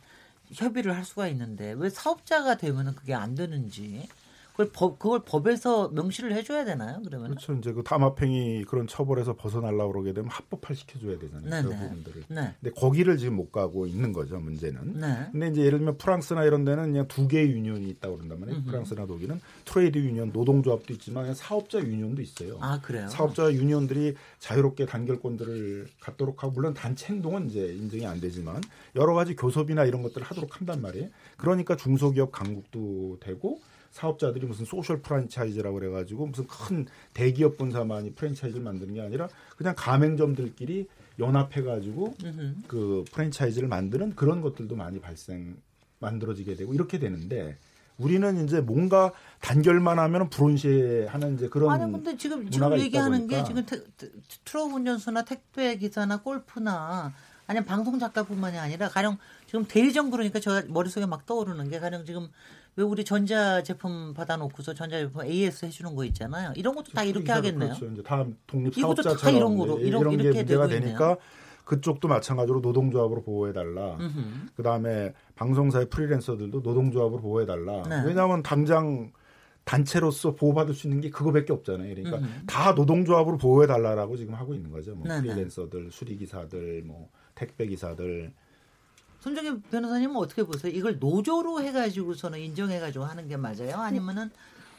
[0.54, 4.08] 협의를 할 수가 있는데 왜 사업자가 되면은 그게 안 되는지
[4.56, 7.02] 그걸 법 그걸 법에서 명시를 해줘야 되나요?
[7.04, 7.52] 그러면 그렇죠.
[7.52, 11.50] 이제 그 담합행위 그런 처벌에서 벗어나려고 그러게 되면 합법화 시켜줘야 되잖아요.
[11.50, 11.88] 네, 그런 네.
[11.88, 12.22] 부분들을.
[12.28, 12.54] 네.
[12.62, 14.38] 근데 거기를 지금 못 가고 있는 거죠.
[14.38, 14.98] 문제는.
[14.98, 15.28] 네.
[15.30, 18.60] 근데 이제 예를 들면 프랑스나 이런 데는 그냥 두 개의 union이 있다고 그런단 말이에요.
[18.60, 18.70] 음흠.
[18.70, 22.56] 프랑스나 독일은 trade union, 노동조합도 있지만 사업자 union도 있어요.
[22.62, 23.08] 아 그래요.
[23.08, 28.62] 사업자 union들이 자유롭게 단결권들을 갖도록 하고 물론 단체 행동은 이제 인정이 안 되지만
[28.94, 31.10] 여러 가지 교섭이나 이런 것들을 하도록 한단 말이에요.
[31.36, 33.60] 그러니까 중소기업 강국도 되고
[33.96, 40.86] 사업자들이 무슨 소셜 프랜차이즈라고 그래가지고 무슨 큰 대기업 분사만이 프랜차이즈를 만드는 게 아니라 그냥 가맹점들끼리
[41.18, 42.14] 연합해가지고.
[42.68, 45.56] 그 프랜차이즈를 만드는 그런 것들도 많이 발생
[45.98, 47.56] 만들어지게 되고 이렇게 되는데
[47.96, 53.64] 우리는 이제 뭔가 단결만 하면 불온시하는 이제 그런 아니 근데 지금 지금 얘기하는 게 지금
[53.64, 53.80] 태,
[54.44, 57.14] 트럭 운전수나 택배 기사나 골프나
[57.46, 62.28] 아니면 방송 작가뿐만이 아니라 가령 지금 대리점 그러니까 저 머릿속에 막 떠오르는 게 가령 지금
[62.76, 66.52] 왜 우리 전자 제품 받아놓고서 전자 제품 AS 해주는 거 있잖아요.
[66.56, 67.68] 이런 것도 다 이렇게 이사도 하겠네요.
[67.74, 67.86] 그렇죠.
[67.92, 71.16] 이제 다 독립 이것도 다 사업자처럼 이런 거로, 예, 이런- 이런 게 문제가 되니까
[71.64, 73.98] 그쪽도 마찬가지로 노동조합으로 보호해달라.
[74.54, 77.82] 그 다음에 방송사의 프리랜서들도 노동조합으로 보호해달라.
[77.88, 78.02] 네.
[78.06, 79.10] 왜냐하면 당장
[79.64, 81.92] 단체로서 보호받을 수 있는 게 그거밖에 없잖아요.
[81.92, 82.46] 그러니까 음흠.
[82.46, 84.94] 다 노동조합으로 보호해달라라고 지금 하고 있는 거죠.
[84.94, 85.22] 뭐 네, 네.
[85.28, 88.32] 프리랜서들, 수리기사들, 뭐 택배기사들.
[89.26, 90.72] 손정희 변호사님은 어떻게 보세요?
[90.72, 93.76] 이걸 노조로 해가지고서는 인정해가지고 하는 게 맞아요?
[93.76, 94.30] 아니면은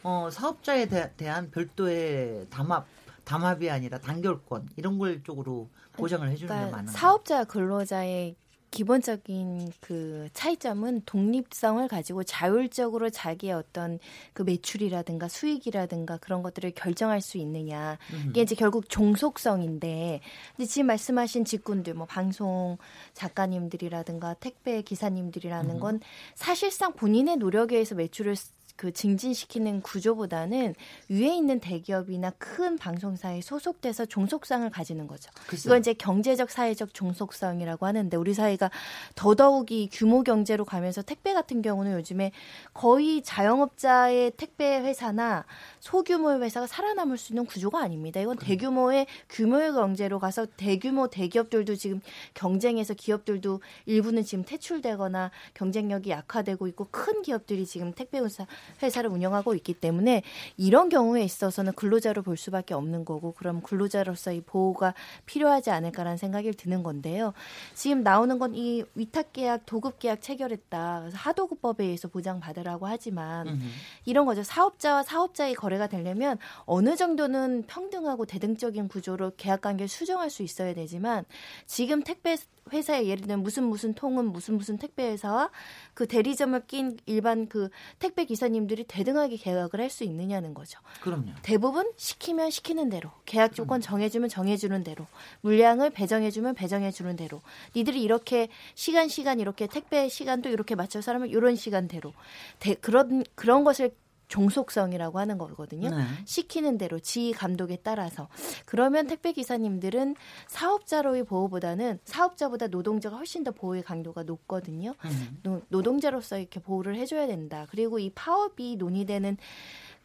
[0.03, 2.87] 어, 사업자에 대, 대한 별도의 담합
[3.25, 8.37] 담합이 아니라 단결권 이런 걸 쪽으로 보장을 해주는 게 그러니까 맞는 사업자 근로자의
[8.71, 13.99] 기본적인 그 차이점은 독립성을 가지고 자율적으로 자기의 어떤
[14.33, 17.97] 그 매출이라든가 수익이라든가 그런 것들을 결정할 수 있느냐.
[18.13, 18.27] 음.
[18.29, 20.21] 이게 이제 결국 종속성인데
[20.55, 22.77] 근데 지금 말씀하신 직군들 뭐 방송
[23.13, 25.79] 작가님들이라든가 택배 기사님들이라는 음.
[25.79, 25.99] 건
[26.35, 28.35] 사실상 본인의 노력에 의해서 매출을
[28.77, 30.75] 그 증진시키는 구조보다는
[31.09, 35.31] 위에 있는 대기업이나 큰 방송사에 소속돼서 종속성을 가지는 거죠.
[35.47, 35.71] 글쎄요.
[35.71, 38.69] 이건 이제 경제적 사회적 종속성이라고 하는데 우리 사회가
[39.15, 42.31] 더더욱이 규모 경제로 가면서 택배 같은 경우는 요즘에
[42.73, 45.45] 거의 자영업자의 택배 회사나
[45.79, 48.19] 소규모의 회사가 살아남을 수 있는 구조가 아닙니다.
[48.21, 51.99] 이건 대규모의 규모의 경제로 가서 대규모 대기업들도 지금
[52.35, 58.45] 경쟁에서 기업들도 일부는 지금 퇴출되거나 경쟁력이 약화되고 있고 큰 기업들이 지금 택배 회사
[58.83, 60.23] 회사를 운영하고 있기 때문에
[60.57, 64.93] 이런 경우에 있어서는 근로자로 볼 수밖에 없는 거고 그럼 근로자로서의 보호가
[65.25, 67.33] 필요하지 않을까라는 생각이 드는 건데요.
[67.73, 70.99] 지금 나오는 건 이 위탁 계약, 도급 계약 체결했다.
[71.01, 73.71] 그래서 하도급법에 의해서 보장받으라고 하지만 음.
[74.05, 74.41] 이런 거죠.
[74.41, 81.23] 사업자와 사업자의 거래가 되려면 어느 정도는 평등하고 대등적인 구조로 계약 관계를 수정할 수 있어야 되지만
[81.67, 82.35] 지금 택배
[82.71, 85.49] 회사에 예를 들면 무슨 무슨 통은 무슨 무슨 택배 회사와
[85.93, 90.79] 그 대리점을 낀 일반 그 택배 기사님들이 대등하게 계약을 할 수 있느냐는 거죠.
[91.01, 91.31] 그럼요.
[91.41, 95.07] 대부분 시키면 시키는 대로 계약 조건 정해주면 정해주는 대로
[95.41, 97.41] 물량을 배정해주면 배정해주는 대로
[97.75, 102.13] 니들이 이렇게 시간 시간 이렇게 택배 시간도 이렇게 맞춰서 하면 이런 시간대로
[102.59, 103.91] 대, 그런 그런 것을
[104.27, 105.89] 종속성이라고 하는 거거든요.
[105.89, 106.03] 네.
[106.25, 108.27] 시키는 대로 지휘 감독에 따라서
[108.65, 110.15] 그러면 택배 기사님들은
[110.47, 114.93] 사업자로의 보호보다는 사업자보다 노동자가 훨씬 더 보호의 강도가 높거든요.
[115.05, 115.37] 음.
[115.43, 117.65] 노, 노동자로서 이렇게 보호를 해줘야 된다.
[117.69, 119.37] 그리고 이 파업이 논의되는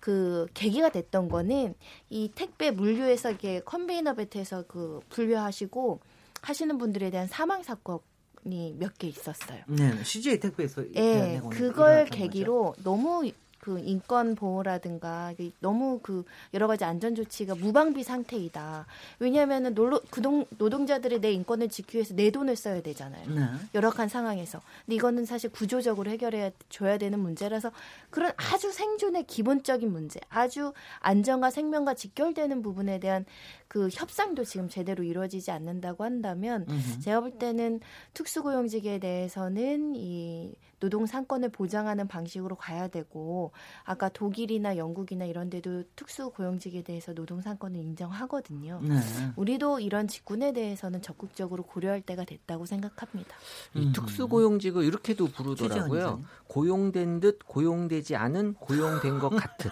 [0.00, 1.74] 그 계기가 됐던 거는
[2.10, 6.00] 이 택배 물류에서 이게 컨베이어 벨트에서 그 분류하시고
[6.42, 7.98] 하시는 분들에 대한 사망 사건
[8.44, 9.62] 이 몇 개 있었어요.
[9.68, 12.16] 네, CJ 택배에서 예, 일어났던 그걸 거죠.
[12.18, 13.30] 계기로 너무
[13.62, 18.86] 그 인권 보호라든가 그 너무 그 여러 가지 안전 조치가 무방비 상태이다.
[19.20, 23.28] 왜냐하면은 노, 그동, 노동자들이 내 인권을 지키기 위해서 내 돈을 써야 되잖아요.
[23.28, 23.40] 네.
[23.72, 24.60] 열악한 상황에서.
[24.84, 27.70] 근데 이거는 사실 구조적으로 해결해 줘야 되는 문제라서
[28.10, 33.24] 그런 아주 생존의 기본적인 문제, 아주 안전과 생명과 직결되는 부분에 대한
[33.72, 37.00] 그 협상도 지금 제대로 이루어지지 않는다고 한다면 음흠.
[37.00, 37.80] 제가 볼 때는
[38.12, 43.52] 특수고용직에 대해서는 이 노동 상권을 보장하는 방식으로 가야 되고
[43.84, 48.80] 아까 독일이나 영국이나 이런 데도 특수고용직에 대해서 노동 상권을 인정하거든요.
[48.82, 48.96] 네.
[49.36, 53.36] 우리도 이런 직군에 대해서는 적극적으로 고려할 때가 됐다고 생각합니다.
[53.74, 56.20] 이 특수고용직을 이렇게도 부르더라고요.
[56.48, 59.70] 고용된 듯 고용되지 않은 고용된 것 같은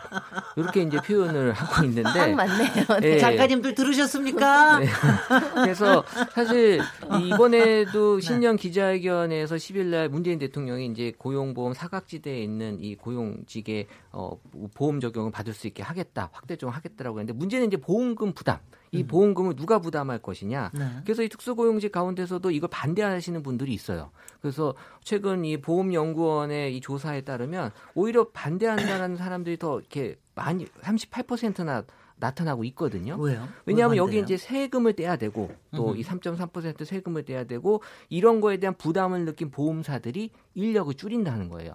[0.56, 3.00] 이렇게 이제 표현을 하고 있는데 딱 맞네요.
[3.00, 3.14] 네.
[3.14, 3.18] 예.
[3.18, 4.78] 작가님들 들으 셨습니까?
[4.78, 4.86] 네.
[5.54, 6.80] 그래서 사실
[7.22, 14.38] 이번에도 신년 기자회견에서 10일 날 문재인 대통령이 이제 고용보험 사각지대에 있는 이 고용직의 어,
[14.74, 18.58] 보험 적용을 받을 수 있게 하겠다, 확대 적용하겠다라고 했는데 문제는 이제 보험금 부담.
[18.92, 20.72] 이 보험금을 누가 부담할 것이냐.
[20.74, 20.84] 네.
[21.04, 24.10] 그래서 이 특수고용직 가운데서도 이걸 반대하시는 분들이 있어요.
[24.40, 24.74] 그래서
[25.04, 31.84] 최근 이 보험연구원의 이 조사에 따르면 오히려 반대한다는 사람들이 더 이렇게 많이 38%나
[32.20, 33.16] 나타나고 있거든요.
[33.18, 33.48] 왜요?
[33.66, 34.20] 왜냐하면 왜 여기?
[34.20, 35.96] 이제 세금을 떼야 되고 또.
[35.96, 41.72] 이 3.3% 세금을 떼야 되고 이런 거에 대한 부담을 느낀 보험사들이 인력을 줄인다는 거예요.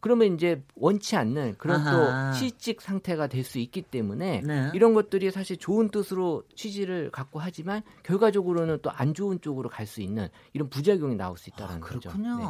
[0.00, 2.30] 그러면 이제 원치 않는 그런 아하.
[2.32, 4.70] 또 실직 상태가 될 수 있기 때문에 네.
[4.72, 10.00] 이런 것들이 사실 좋은 뜻으로 취지를 갖고 하지만 결과적으로는 또 안 좋은 쪽으로 갈 수
[10.00, 11.98] 있는 이런 부작용이 나올 수 있다는 거죠.
[12.10, 12.36] 그렇군요.
[12.38, 12.44] 네.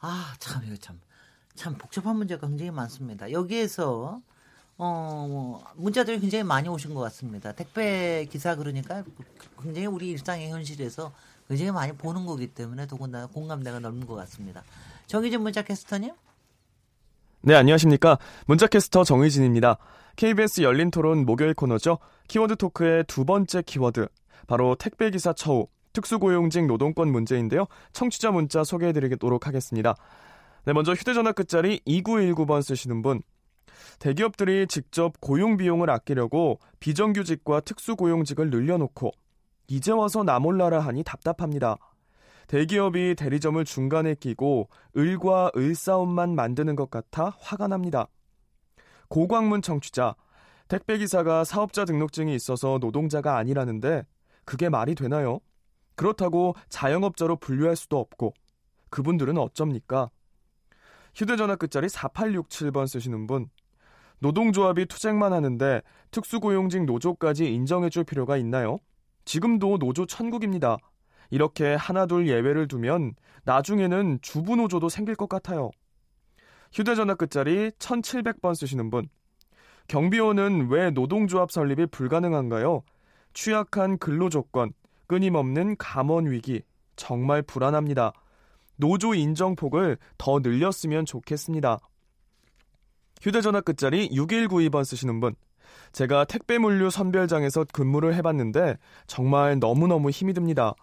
[0.00, 1.00] 아, 참, 이거 참,
[1.54, 3.30] 참 복잡한 문제가 굉장히 많습니다.
[3.32, 4.20] 여기에서,
[4.84, 7.52] 어, 뭐, 문자들이 굉장히 많이 오신 것 같습니다.
[7.52, 9.04] 택배 기사 그러니까
[9.62, 11.12] 굉장히 우리 일상의 현실에서
[11.48, 14.64] 굉장히 많이 보는 거기 때문에 더군다나 공감대가 넓은 것 같습니다.
[15.06, 16.10] 정희진 문자 캐스터님?
[17.42, 18.18] 네, 안녕하십니까.
[18.46, 19.78] 문자 캐스터 정의진입니다.
[20.16, 21.98] KBS 열린 토론 목요일 코너죠.
[22.26, 24.08] 키워드 토크의 두 번째 키워드.
[24.48, 27.66] 바로 택배기사 처우, 특수고용직 노동권 문제인데요.
[27.92, 29.94] 청취자 문자 소개해드리도록 하겠습니다.
[30.64, 33.22] 네, 먼저 휴대전화 끝자리 2919번 쓰시는 분.
[33.98, 39.12] 대기업들이 직접 고용 비용을 아끼려고 비정규직과 특수고용직을 늘려놓고
[39.68, 41.76] 이제 와서 나 몰라라 하니 답답합니다.
[42.48, 48.08] 대기업이 대리점을 중간에 끼고 을과 을 싸움만 만드는 것 같아 화가 납니다.
[49.08, 50.14] 고광문 청취자,
[50.68, 54.04] 택배기사가 사업자 등록증이 있어서 노동자가 아니라는데
[54.44, 55.40] 그게 말이 되나요?
[55.94, 58.34] 그렇다고 자영업자로 분류할 수도 없고
[58.90, 60.10] 그분들은 어쩝니까?
[61.14, 63.48] 휴대전화 끝자리 4867번 쓰시는 분,
[64.22, 65.82] 노동조합이 투쟁만 하는데
[66.12, 68.78] 특수고용직 노조까지 인정해줄 필요가 있나요?
[69.24, 70.76] 지금도 노조 천국입니다.
[71.30, 75.72] 이렇게 하나둘 예외를 두면 나중에는 주부 노조도 생길 것 같아요.
[76.72, 79.08] 휴대전화 끝자리 1700번 쓰시는 분.
[79.88, 82.84] 경비원은 왜 노동조합 설립이 불가능한가요?
[83.34, 84.72] 취약한 근로조건,
[85.08, 86.62] 끊임없는 감원 위기,
[86.94, 88.12] 정말 불안합니다.
[88.76, 91.80] 노조 인정폭을 더 늘렸으면 좋겠습니다.
[93.22, 95.36] 휴대전화 끝자리 6192번 쓰시는 분.
[95.92, 100.74] 제가 택배 물류 선별장에서 근무를 해봤는데 정말 너무너무 힘이 듭니다.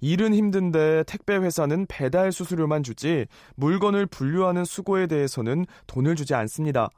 [0.00, 6.88] 일은 힘든데 택배 회사는 배달 수수료만 주지 물건을 분류하는 수고에 대해서는 돈을 주지 않습니다.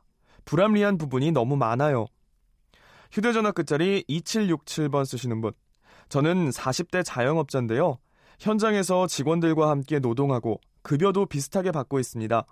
[0.44, 2.04] 불합리한 부분이 너무 많아요.
[3.10, 5.52] 휴대전화 끝자리 2767번 쓰시는 분.
[6.10, 7.96] 저는 40대 자영업자인데요.
[8.38, 12.44] 현장에서 직원들과 함께 노동하고 급여도 비슷하게 받고 있습니다.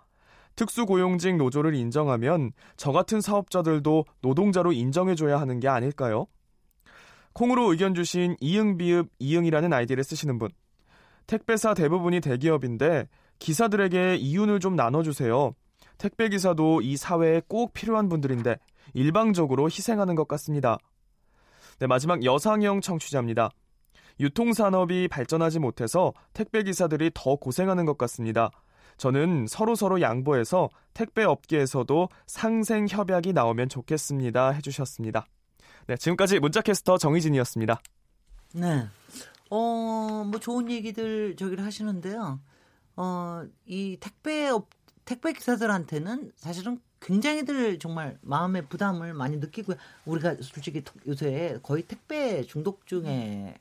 [0.57, 6.27] 특수고용직 노조를 인정하면 저 같은 사업자들도 노동자로 인정해줘야 하는 게 아닐까요?
[7.33, 10.51] 콩으로 의견 주신 이응비읍 이응이라는 아이디를 쓰시는 분.
[11.27, 13.09] 택배사 대부분이 대기업인데
[13.39, 15.55] 기사들에게 이윤을 좀 나눠주세요.
[15.99, 18.57] 택배 기사도 이 사회에 꼭 필요한 분들인데
[18.95, 20.79] 일방적으로 희생하는 것 같습니다.
[21.79, 23.51] 네, 마지막 여상형 청취자입니다.
[24.21, 28.51] 유통산업이 발전하지 못해서 택배 기사들이 더 고생하는 것 같습니다.
[28.99, 34.51] 저는 서로서로 양보해서 택배 업계에서도 상생 협약이 나오면 좋겠습니다.
[34.51, 35.27] 해주셨습니다.
[35.87, 37.81] 네, 지금까지 문자캐스터 정희진이었습니다.
[38.55, 38.87] 네.
[39.51, 42.41] 어, 뭐 좋은 얘기들 저기를 하시는데요.
[42.97, 44.69] 어, 이 택배 업,
[45.05, 52.87] 택배 기사들한테는 사실은 굉장히들 정말 마음의 부담을 많이 느끼고 우리가 솔직히 요새 거의 택배 중독
[52.87, 53.55] 중에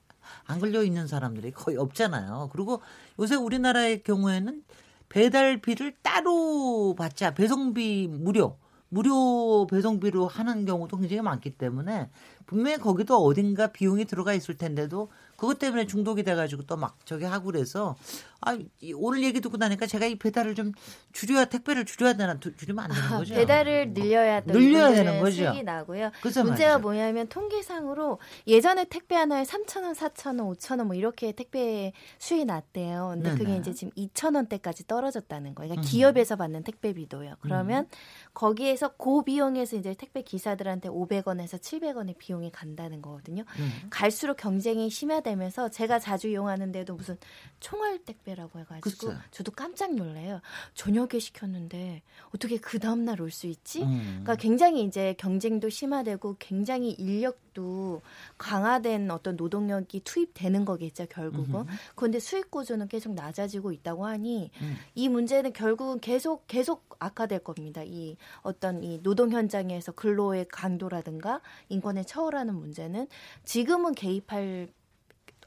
[0.45, 2.50] 안 걸려 있는 사람들이 거의 없잖아요.
[2.52, 2.82] 그리고
[3.19, 4.63] 요새 우리나라의 경우에는
[5.10, 7.34] 배달비를 따로 받자.
[7.34, 8.58] 배송비 무료
[8.89, 12.10] 무료 배송비로 하는 경우도 굉장히 많기 때문에
[12.45, 17.47] 분명히 거기도 어딘가 비용이 들어가 있을 텐데도 그것 때문에 중독이 돼가지고 또 막 저기 하고
[17.47, 17.95] 그래서
[18.41, 18.58] 아
[18.95, 20.71] 오늘 얘기 듣고 나니까 제가 이 배달을 좀
[21.12, 23.34] 줄여야 택배를 줄여야 되나 줄이면 안 되는 거죠.
[23.36, 25.36] 배달을 늘려야 또 늘려야 되는 거죠.
[25.52, 26.12] 수익이 나고요.
[26.23, 26.80] 문제가 말이죠.
[26.80, 32.45] 뭐냐면 통계상으로 예전에 택배 하나에 3천 원, 4천 원, 5천 원 뭐 이렇게 택배 수익이
[32.45, 33.10] 났대요.
[33.15, 33.39] 근데 네네.
[33.43, 35.69] 그게 이제 지금 2천 원대까지 떨어졌다는 거예요.
[35.71, 35.91] 그러니까 음.
[35.91, 37.36] 기업에서 받는 택배비도요.
[37.41, 37.89] 그러면 음.
[38.38, 43.43] 거기에서 고 비용에서 이제 택배 기사들한테 500원에서 700원의 비용이 간다는 거거든요.
[43.58, 43.71] 음.
[43.89, 47.17] 갈수록 경쟁이 심화되면서 제가 자주 이용하는데도 무슨
[47.60, 49.13] 총알 택배라고 해가지고 그쵸.
[49.32, 50.41] 저도 깜짝 놀래요.
[50.76, 52.04] 저녁에 시켰는데
[52.36, 53.82] 어떻게 그 다음 날 올 수 있지?
[53.82, 54.19] 음.
[54.23, 58.04] 그러니까 굉장히 이제 경쟁도 심화되고 굉장히 인력도
[58.38, 61.62] 강화된 어떤 노동력이 투입되는 거겠죠 결국은.
[61.62, 61.65] 음.
[61.95, 64.76] 그런데 수익 구조는 계속 낮아지고 있다고 하니 음.
[64.93, 67.82] 이 문제는 결국은 계속 계속 악화될 겁니다.
[67.84, 73.07] 이 어떤 이 노동 현장에서 근로의 강도라든가 인권의 처우라는 문제는
[73.45, 74.69] 지금은 개입할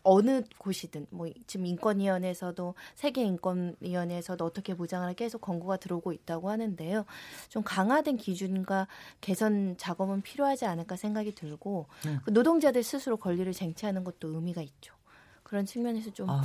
[0.03, 7.05] 어느 곳이든 뭐 지금 인권위원회에서도 세계 인권위원회에서도 어떻게 보장을 계속 권고가 들어오고 있다고 하는데요.
[7.49, 8.89] 좀 강화된 기준과
[9.21, 12.19] 개선 작업은 필요하지 않을까 생각이 들고 네.
[12.25, 14.95] 그 노동자들 스스로 권리를 쟁취하는 것도 의미가 있죠.
[15.43, 16.45] 그런 측면에서 좀 아,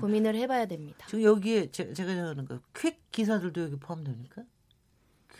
[0.00, 1.06] 고민을 해봐야 됩니다.
[1.08, 4.42] 지금 여기에 제, 가 하는 거퀵 기사들도 여기 포함됩니까?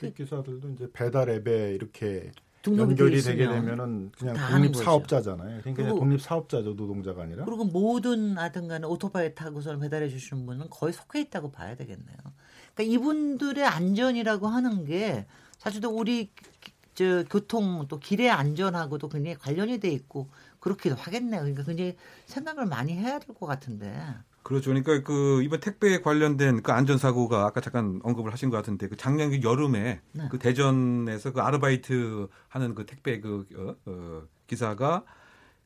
[0.00, 2.30] 퀵 기사들도 이제 배달 앱에 이렇게
[2.66, 5.60] 연결이 되게 되면은 그냥 독립 사업자잖아요.
[5.62, 7.44] 그러니까 독립 사업자죠 노동자가 아니라.
[7.44, 12.16] 그리고 모든 하든간에 오토바이 타고서 배달해 주시는 분은 거의 속해 있다고 봐야 되겠네요.
[12.74, 15.26] 그러니까 이분들의 안전이라고 하는 게
[15.58, 16.30] 사실도 우리
[16.94, 20.28] 저 교통 또 길의 안전하고도 굉장히 관련이 돼 있고
[20.58, 21.42] 그렇기도 하겠네요.
[21.42, 21.94] 그러니까 굉장히
[22.26, 23.94] 생각을 많이 해야 될 것 같은데.
[24.46, 24.70] 그렇죠.
[24.70, 28.96] 그러니까 그 이번 택배 관련된 그 안전 사고가 아까 잠깐 언급을 하신 것 같은데 그
[28.96, 30.28] 작년 그 여름에 네.
[30.30, 35.02] 그 대전에서 그 아르바이트 하는 그 택배 그 어, 어, 기사가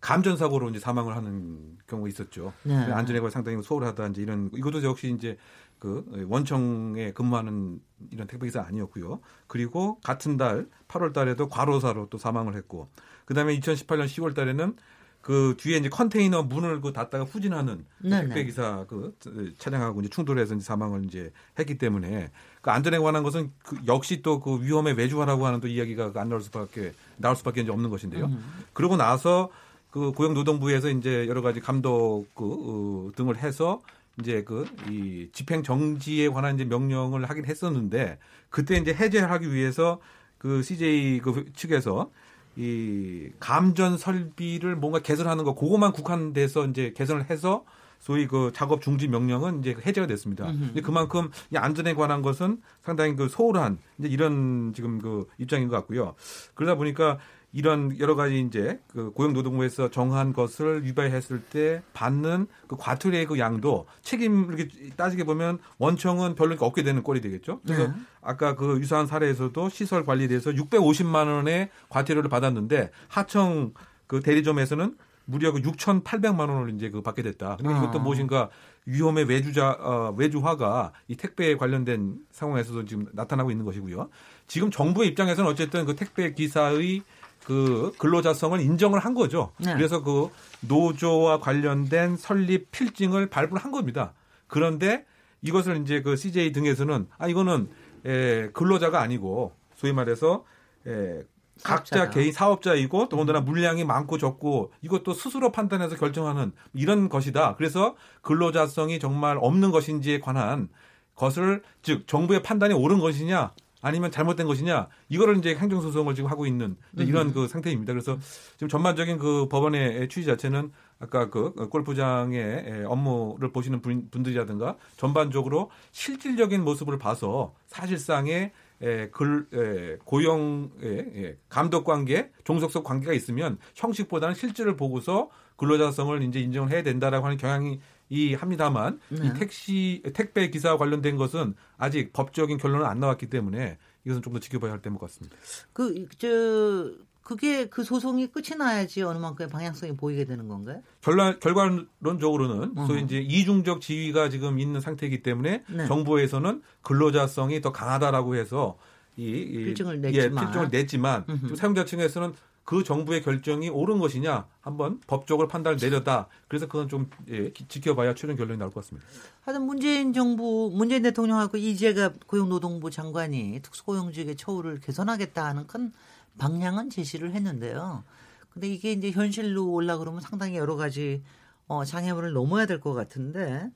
[0.00, 2.54] 감전 사고로 이제 사망을 하는 경우가 있었죠.
[2.62, 2.74] 네.
[2.74, 5.36] 안전에 관해 상당히 소홀하다 이제 이런 이것도 역시 이제
[5.78, 9.20] 그 원청에 근무하는 이런 택배 기사 아니었고요.
[9.46, 12.88] 그리고 같은 달 8월 달에도 과로사로 또 사망을 했고
[13.26, 14.74] 그다음에 2018년 10월 달에는
[15.20, 19.14] 그 뒤에 이제 컨테이너 문을 그 닫다가 후진하는 그 택배 기사 그
[19.58, 22.30] 차량하고 이제 충돌해서 이제 사망을 이제 했기 때문에
[22.62, 26.40] 그 안전에 관한 것은 그 역시 또 그 위험의 외주화라고 하는 또 이야기가 안 나올
[26.40, 28.26] 수밖에 나올 수밖에 이제 없는 것인데요.
[28.26, 28.42] 음.
[28.72, 29.50] 그러고 나서
[29.90, 33.82] 그 고용노동부에서 이제 여러 가지 감독 그 어, 등을 해서
[34.18, 40.00] 이제 그 이 집행 정지에 관한 이제 명령을 하긴 했었는데 그때 이제 해제하기 위해서
[40.38, 42.10] 그 CJ 그 측에서
[42.56, 47.64] 이 감전 설비를 뭔가 개선하는 거 그것만 국한돼서 이제 개선을 해서
[48.00, 50.50] 소위 그 작업 중지 명령은 이제 해제가 됐습니다.
[50.72, 55.76] 이제 그만큼 이 안전에 관한 것은 상당히 그 소홀한 이제 이런 지금 그 입장인 것
[55.76, 56.14] 같고요.
[56.54, 57.18] 그러다 보니까
[57.52, 63.86] 이런 여러 가지 이제 그 고용노동부에서 정한 것을 위반했을 때 받는 그 과태료의 그 양도
[64.02, 67.60] 책임을 이렇게 따지게 보면 원청은 별로 없게 되는 꼴이 되겠죠.
[67.64, 67.94] 그래서 네.
[68.22, 73.72] 아까 그 유사한 사례에서도 시설 관리에 대해서 650만 원의 과태료를 받았는데 하청
[74.06, 77.56] 그 대리점에서는 무려 그 6,800만 원을 이제 그 받게 됐다.
[77.56, 78.02] 그러니까 이것도 아.
[78.02, 78.50] 무엇인가
[78.86, 84.08] 위험의 외주자 어, 외주화가 이 택배에 관련된 상황에서도 지금 나타나고 있는 것이고요.
[84.46, 87.02] 지금 정부의 입장에서는 어쨌든 그 택배 기사의
[87.44, 89.52] 그 근로자성을 인정을 한 거죠.
[89.58, 89.74] 네.
[89.74, 94.12] 그래서 그 노조와 관련된 설립 필증을 발부를 한 겁니다.
[94.46, 95.06] 그런데
[95.42, 97.70] 이것을 이제 그 CJ 등에서는 아 이거는
[98.04, 100.44] 에, 근로자가 아니고 소위 말해서
[100.86, 101.22] 에,
[101.62, 102.10] 각자 사업자다.
[102.10, 107.56] 개인 사업자이고 더군다나 물량이 많고 적고 이것도 스스로 판단해서 결정하는 이런 것이다.
[107.56, 110.68] 그래서 근로자성이 정말 없는 것인지에 관한
[111.14, 116.76] 것을 즉 정부의 판단이 옳은 것이냐 아니면 잘못된 것이냐 이거를 이제 행정소송을 지금 하고 있는
[116.96, 117.32] 이런 음.
[117.32, 117.92] 그 상태입니다.
[117.92, 118.18] 그래서
[118.54, 126.62] 지금 전반적인 그 법원의 취지 자체는 아까 그 골프장의 업무를 보시는 분- 분들이라든가 전반적으로 실질적인
[126.62, 134.34] 모습을 봐서 사실상의 에, 글, 에, 고용, 에, 예, 감독 관계, 종속성 관계가 있으면 형식보다는
[134.34, 137.78] 실질을 보고서 근로자성을 이제 인정을 해야 된다라고 하는 경향이
[138.10, 139.26] 이 합니다만 네.
[139.28, 144.40] 이 택시 택배 기사와 관련된 것은 아직 법적인 결론은 안 나왔기 때문에 이것은 좀 더
[144.40, 145.36] 지켜봐야 할 때인 것 같습니다.
[145.72, 146.90] 그, 저,
[147.22, 150.82] 그게 그 소송이 끝이 나야지 어느 만큼의 방향성이 보이게 되는 건가요?
[151.00, 153.04] 결론 결과론적으로는 소위 어허.
[153.04, 155.86] 이제 이중적 지위가 지금 있는 상태이기 때문에 네.
[155.86, 158.76] 정부에서는 근로자성이 더 강하다라고 해서
[159.16, 160.44] 이, 이 필증을 예, 냈지만.
[160.44, 161.40] 필증을 냈지만 음흠.
[161.42, 162.32] 지금 사용자 층에서는
[162.70, 166.28] 그 정부의 결정이 옳은 것이냐 한번 법적으로 판단을 내렸다.
[166.46, 169.08] 그래서 그건 좀 예, 기- 지켜봐야 최종 결론이 나올 것 같습니다.
[169.42, 175.92] 하여튼 문재인 정부, 문재인 대통령하고 이재갑 고용노동부 장관이 특수고용직의 처우를 개선하겠다 하는 큰
[176.38, 178.04] 방향은 제시를 했는데요.
[178.50, 181.24] 근데 이게 이제 현실로 올라 그러면 상당히 여러 가지
[181.66, 183.68] 어, 장애물을 넘어야 될 것 같은데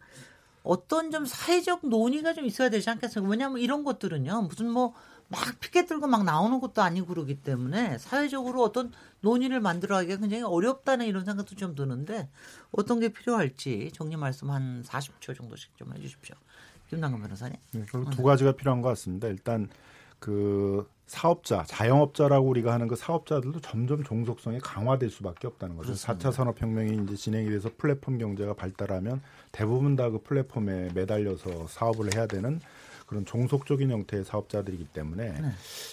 [0.62, 3.24] 어떤 좀 사회적 논의가 좀 있어야 되지 않겠어요?
[3.28, 4.94] 왜냐하면 이런 것들은요, 무슨 뭐
[5.28, 11.06] 막 피켓 들고 막 나오는 것도 아니고 그러기 때문에 사회적으로 어떤 논의를 만들어가기가 굉장히 어렵다는
[11.06, 12.28] 이런 생각도 좀 드는데
[12.72, 16.34] 어떤 게 필요할지 정리 말씀 한 40초 정도씩 좀 해주십시오.
[16.90, 17.56] 김남근 변호사님.
[17.72, 19.28] 네, 결국 두 가지가 필요한 것 같습니다.
[19.28, 19.68] 일단
[20.18, 25.88] 그 사업자, 자영업자라고 우리가 하는 그 사업자들도 점점 종속성이 강화될 수밖에 없다는 거죠.
[25.88, 26.30] 그렇습니다.
[26.30, 29.20] 4차 산업혁명이 이제 진행이 돼서 플랫폼 경제가 발달하면
[29.52, 32.60] 대부분 다 그 플랫폼에 매달려서 사업을 해야 되는
[33.06, 35.48] 그런 종속적인 형태의 사업자들이기 때문에 네.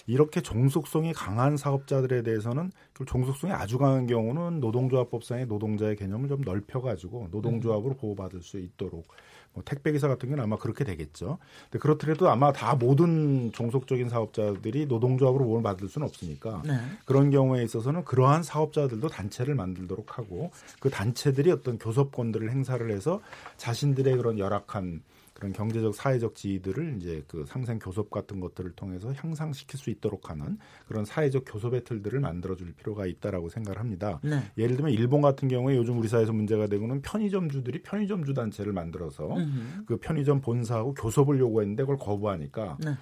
[0.06, 7.28] 이렇게 종속성이 강한 사업자들에 대해서는 그 종속성이 아주 강한 경우는 노동조합법상의 노동자의 개념을 좀 넓혀가지고
[7.30, 9.06] 노동조합으로 보호받을 수 있도록
[9.54, 11.38] 뭐 택배기사 같은 경우는 아마 그렇게 되겠죠.
[11.64, 16.78] 근데 그렇더라도 아마 다 모든 종속적인 사업자들이 노동조합으로 보호받을 수는 없으니까 네.
[17.04, 20.50] 그런 경우에 있어서는 그러한 사업자들도 단체를 만들도록 하고
[20.80, 23.20] 그 단체들이 어떤 교섭권들을 행사를 해서
[23.58, 25.02] 자신들의 그런 열악한
[25.42, 30.56] 그런 경제적 사회적 지위들을 이제 그 상생 교섭 같은 것들을 통해서 향상시킬 수 있도록 하는
[30.86, 34.20] 그런 사회적 교섭의 틀들을 만들어 줄 필요가 있다라고 생각을 합니다.
[34.22, 34.40] 네.
[34.56, 39.84] 예를 들면 일본 같은 경우에 요즘 우리 사회에서 문제가 되고는 편의점주들이 편의점주 단체를 만들어서 음흠.
[39.86, 42.92] 그 편의점 본사하고 교섭을 요구했는데 그걸 거부하니까 네.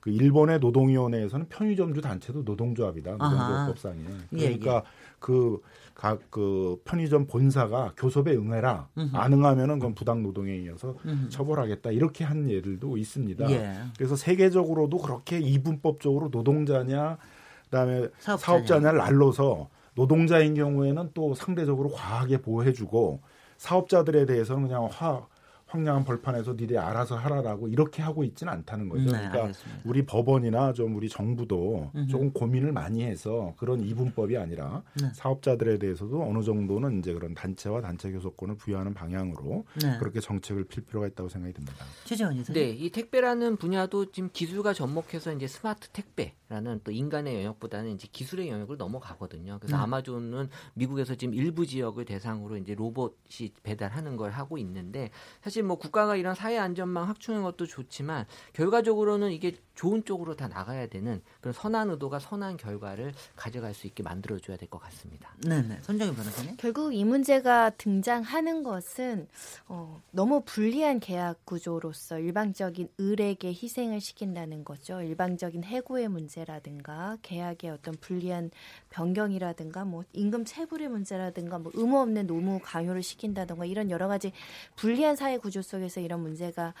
[0.00, 3.12] 그 일본의 노동위원회에서는 편의점주 단체도 노동조합이다.
[3.12, 4.00] 노동조합법상에
[4.34, 4.82] 예, 그러니까
[5.18, 9.16] 그각 그 편의점 본사가 교섭에 응해라 음흠.
[9.16, 11.28] 안 응하면은 그건 부당 노동행위여서 음흠.
[11.28, 13.50] 처벌하겠다 이렇게 한 예들도 있습니다.
[13.50, 13.74] 예.
[13.96, 17.18] 그래서 세계적으로도 그렇게 이분법적으로 노동자냐
[17.64, 18.36] 그다음에 사업자냐.
[18.36, 18.92] 사업자냐.
[18.92, 23.20] 를 날로서 노동자인 경우에는 또 상대적으로 과하게 보호해주고
[23.58, 25.26] 사업자들에 대해서는 그냥 화
[25.70, 29.04] 황량한 벌판에서 니네 알아서 하라라고 이렇게 하고 있지는 않다는 거죠.
[29.04, 29.82] 네, 그러니까 알겠습니다.
[29.84, 32.06] 우리 법원이나 좀 우리 정부도 음흠.
[32.08, 35.10] 조금 고민을 많이 해서 그런 이분법이 아니라 네.
[35.14, 39.96] 사업자들에 대해서도 어느 정도는 이제 그런 단체와 단체 교섭권을 부여하는 방향으로 네.
[39.98, 41.84] 그렇게 정책을 필 필요가 있다고 생각이 듭니다.
[42.04, 42.52] 최재원 이사.
[42.52, 48.48] 네, 이 택배라는 분야도 지금 기술과 접목해서 이제 스마트 택배라는 또 인간의 영역보다는 이제 기술의
[48.48, 49.58] 영역을 넘어가거든요.
[49.60, 49.82] 그래서 음.
[49.82, 55.10] 아마존은 미국에서 지금 일부 지역을 대상으로 이제 로봇이 배달하는 걸 하고 있는데
[55.42, 60.88] 사실 뭐 국가가 이런 사회 안전망 확충하는 것도 좋지만 결과적으로는 이게 좋은 쪽으로 다 나가야
[60.88, 65.34] 되는 그런 선한 의도가 선한 결과를 가져갈 수 있게 만들어줘야 될 것 같습니다.
[65.38, 65.78] 네 네.
[65.82, 66.56] 손정희 변호사님.
[66.58, 69.26] 결국 이 문제가 등장하는 것은
[69.66, 75.00] 어, 너무 불리한 계약 구조로서 일방적인 을에게 희생을 시킨다는 거죠.
[75.02, 78.50] 일방적인 해고의 문제라든가 계약의 어떤 불리한
[78.90, 84.30] 변경이라든가 뭐 임금 체불의 문제라든가 뭐 의무 없는 노무 강요를 시킨다든가 이런 여러 가지
[84.76, 86.74] 불리한 사회 구조 속에서 이런 문제가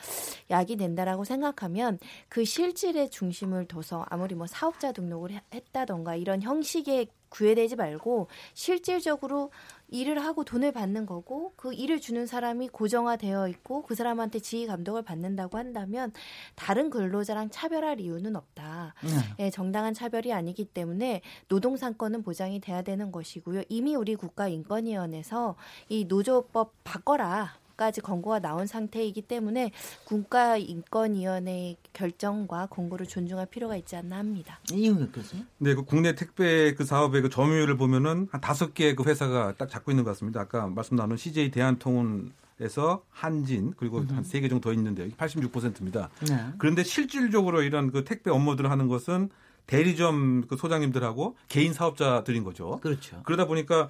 [0.50, 1.98] 야기된다라고 생각하면
[2.28, 9.52] 그 실질의 중심을 둬서 아무리 뭐 사업자 등록을 해- 했다던가 이런 형식에 구애되지 말고 실질적으로
[9.88, 15.02] 일을 하고 돈을 받는 거고 그 일을 주는 사람이 고정화되어 있고 그 사람한테 지휘 감독을
[15.02, 16.12] 받는다고 한다면
[16.56, 18.94] 다른 근로자랑 차별할 이유는 없다.
[19.02, 19.44] 네.
[19.46, 23.62] 예, 정당한 차별이 아니기 때문에 노동 상권은 보장이 돼야 되는 것이고요.
[23.68, 25.54] 이미 우리 국가인권위원회에서
[25.88, 27.59] 이 노조법 바꿔라.
[27.80, 29.70] 까지 권고가 나온 상태이기 때문에
[30.04, 34.60] 국가인권위원회의 결정과 권고를 존중할 필요가 있지 않나 합니다.
[34.70, 35.46] 이용혁 교수님.
[35.56, 39.92] 네, 그 국내 택배 그 사업의 그 점유율을 보면은 한 다섯 개그 회사가 딱 잡고
[39.92, 40.42] 있는 것 같습니다.
[40.42, 46.10] 아까 말씀 나눈 CJ 대한통운 에서 한진 그리고 한 세 개 정도 더 있는데 86%입니다.
[46.28, 46.36] 네.
[46.58, 49.30] 그런데 실질적으로 이런 그 택배 업무들을 하는 것은
[49.66, 52.78] 대리점 그 소장님들하고 개인 사업자들인 거죠.
[52.82, 53.22] 그렇죠.
[53.24, 53.88] 그러다 보니까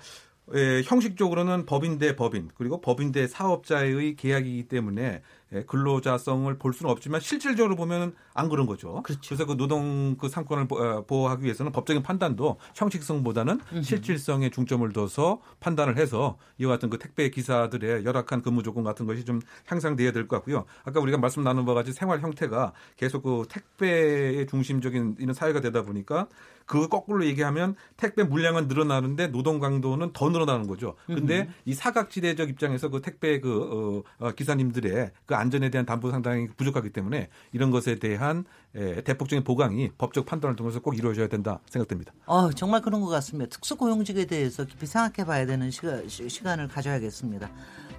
[0.54, 5.22] 예, 형식적으로는 법인 대 법인 그리고 법인 대 사업자의 계약이기 때문에
[5.52, 9.02] 예, 근로자성을 볼 수는 없지만 실질적으로 보면 안 그런 거죠.
[9.02, 9.20] 그렇죠.
[9.28, 15.40] 그래서 그 노동 그 상권을 보- 어, 보호하기 위해서는 법적인 판단도 형식성보다는 실질성에 중점을 둬서
[15.60, 20.28] 판단을 해서 이와 같은 그 택배 기사들의 열악한 근무 조건 같은 것이 좀 향상돼야 될
[20.28, 20.64] 것 같고요.
[20.84, 25.82] 아까 우리가 말씀 나눈 바와 같이 생활 형태가 계속 그 택배의 중심적인 이런 사회가 되다
[25.82, 26.28] 보니까
[26.70, 30.94] 그 거꾸로 얘기하면 택배 물량은 늘어나는데 노동 강도는 더 늘어나는 거죠.
[31.04, 36.46] 근데 이 사각지대적 입장에서 그 택배 그 어, 어, 기사님들의 그 안전에 대한 담보 상당히
[36.56, 38.44] 부족하기 때문에 이런 것에 대한
[38.76, 42.12] 에, 대폭적인 보강이 법적 판단을 통해서 꼭 이루어져야 된다 생각됩니다.
[42.26, 43.50] 어, 정말 그런 것 같습니다.
[43.50, 47.50] 특수고용직에 대해서 깊이 생각해 봐야 되는 시간, 시간을 가져야겠습니다.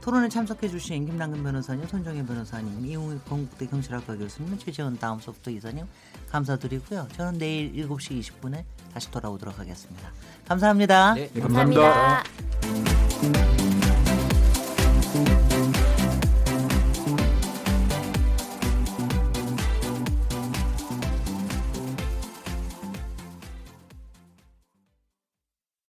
[0.01, 5.85] 토론에 참석해 주신 김남근 변호사님, 손정혜 변호사님, 이웅익 건국대 경찰학과 교수님, 최재원 다음 소프트 이사님
[6.31, 7.07] 감사드리고요.
[7.15, 10.09] 저는 내일 7시 20분에 다시 돌아오도록 하겠습니다.
[10.47, 11.13] 감사합니다.
[11.13, 11.29] 네.
[11.31, 12.23] 네, 감사합니다.
[12.61, 13.80] 감사합니다.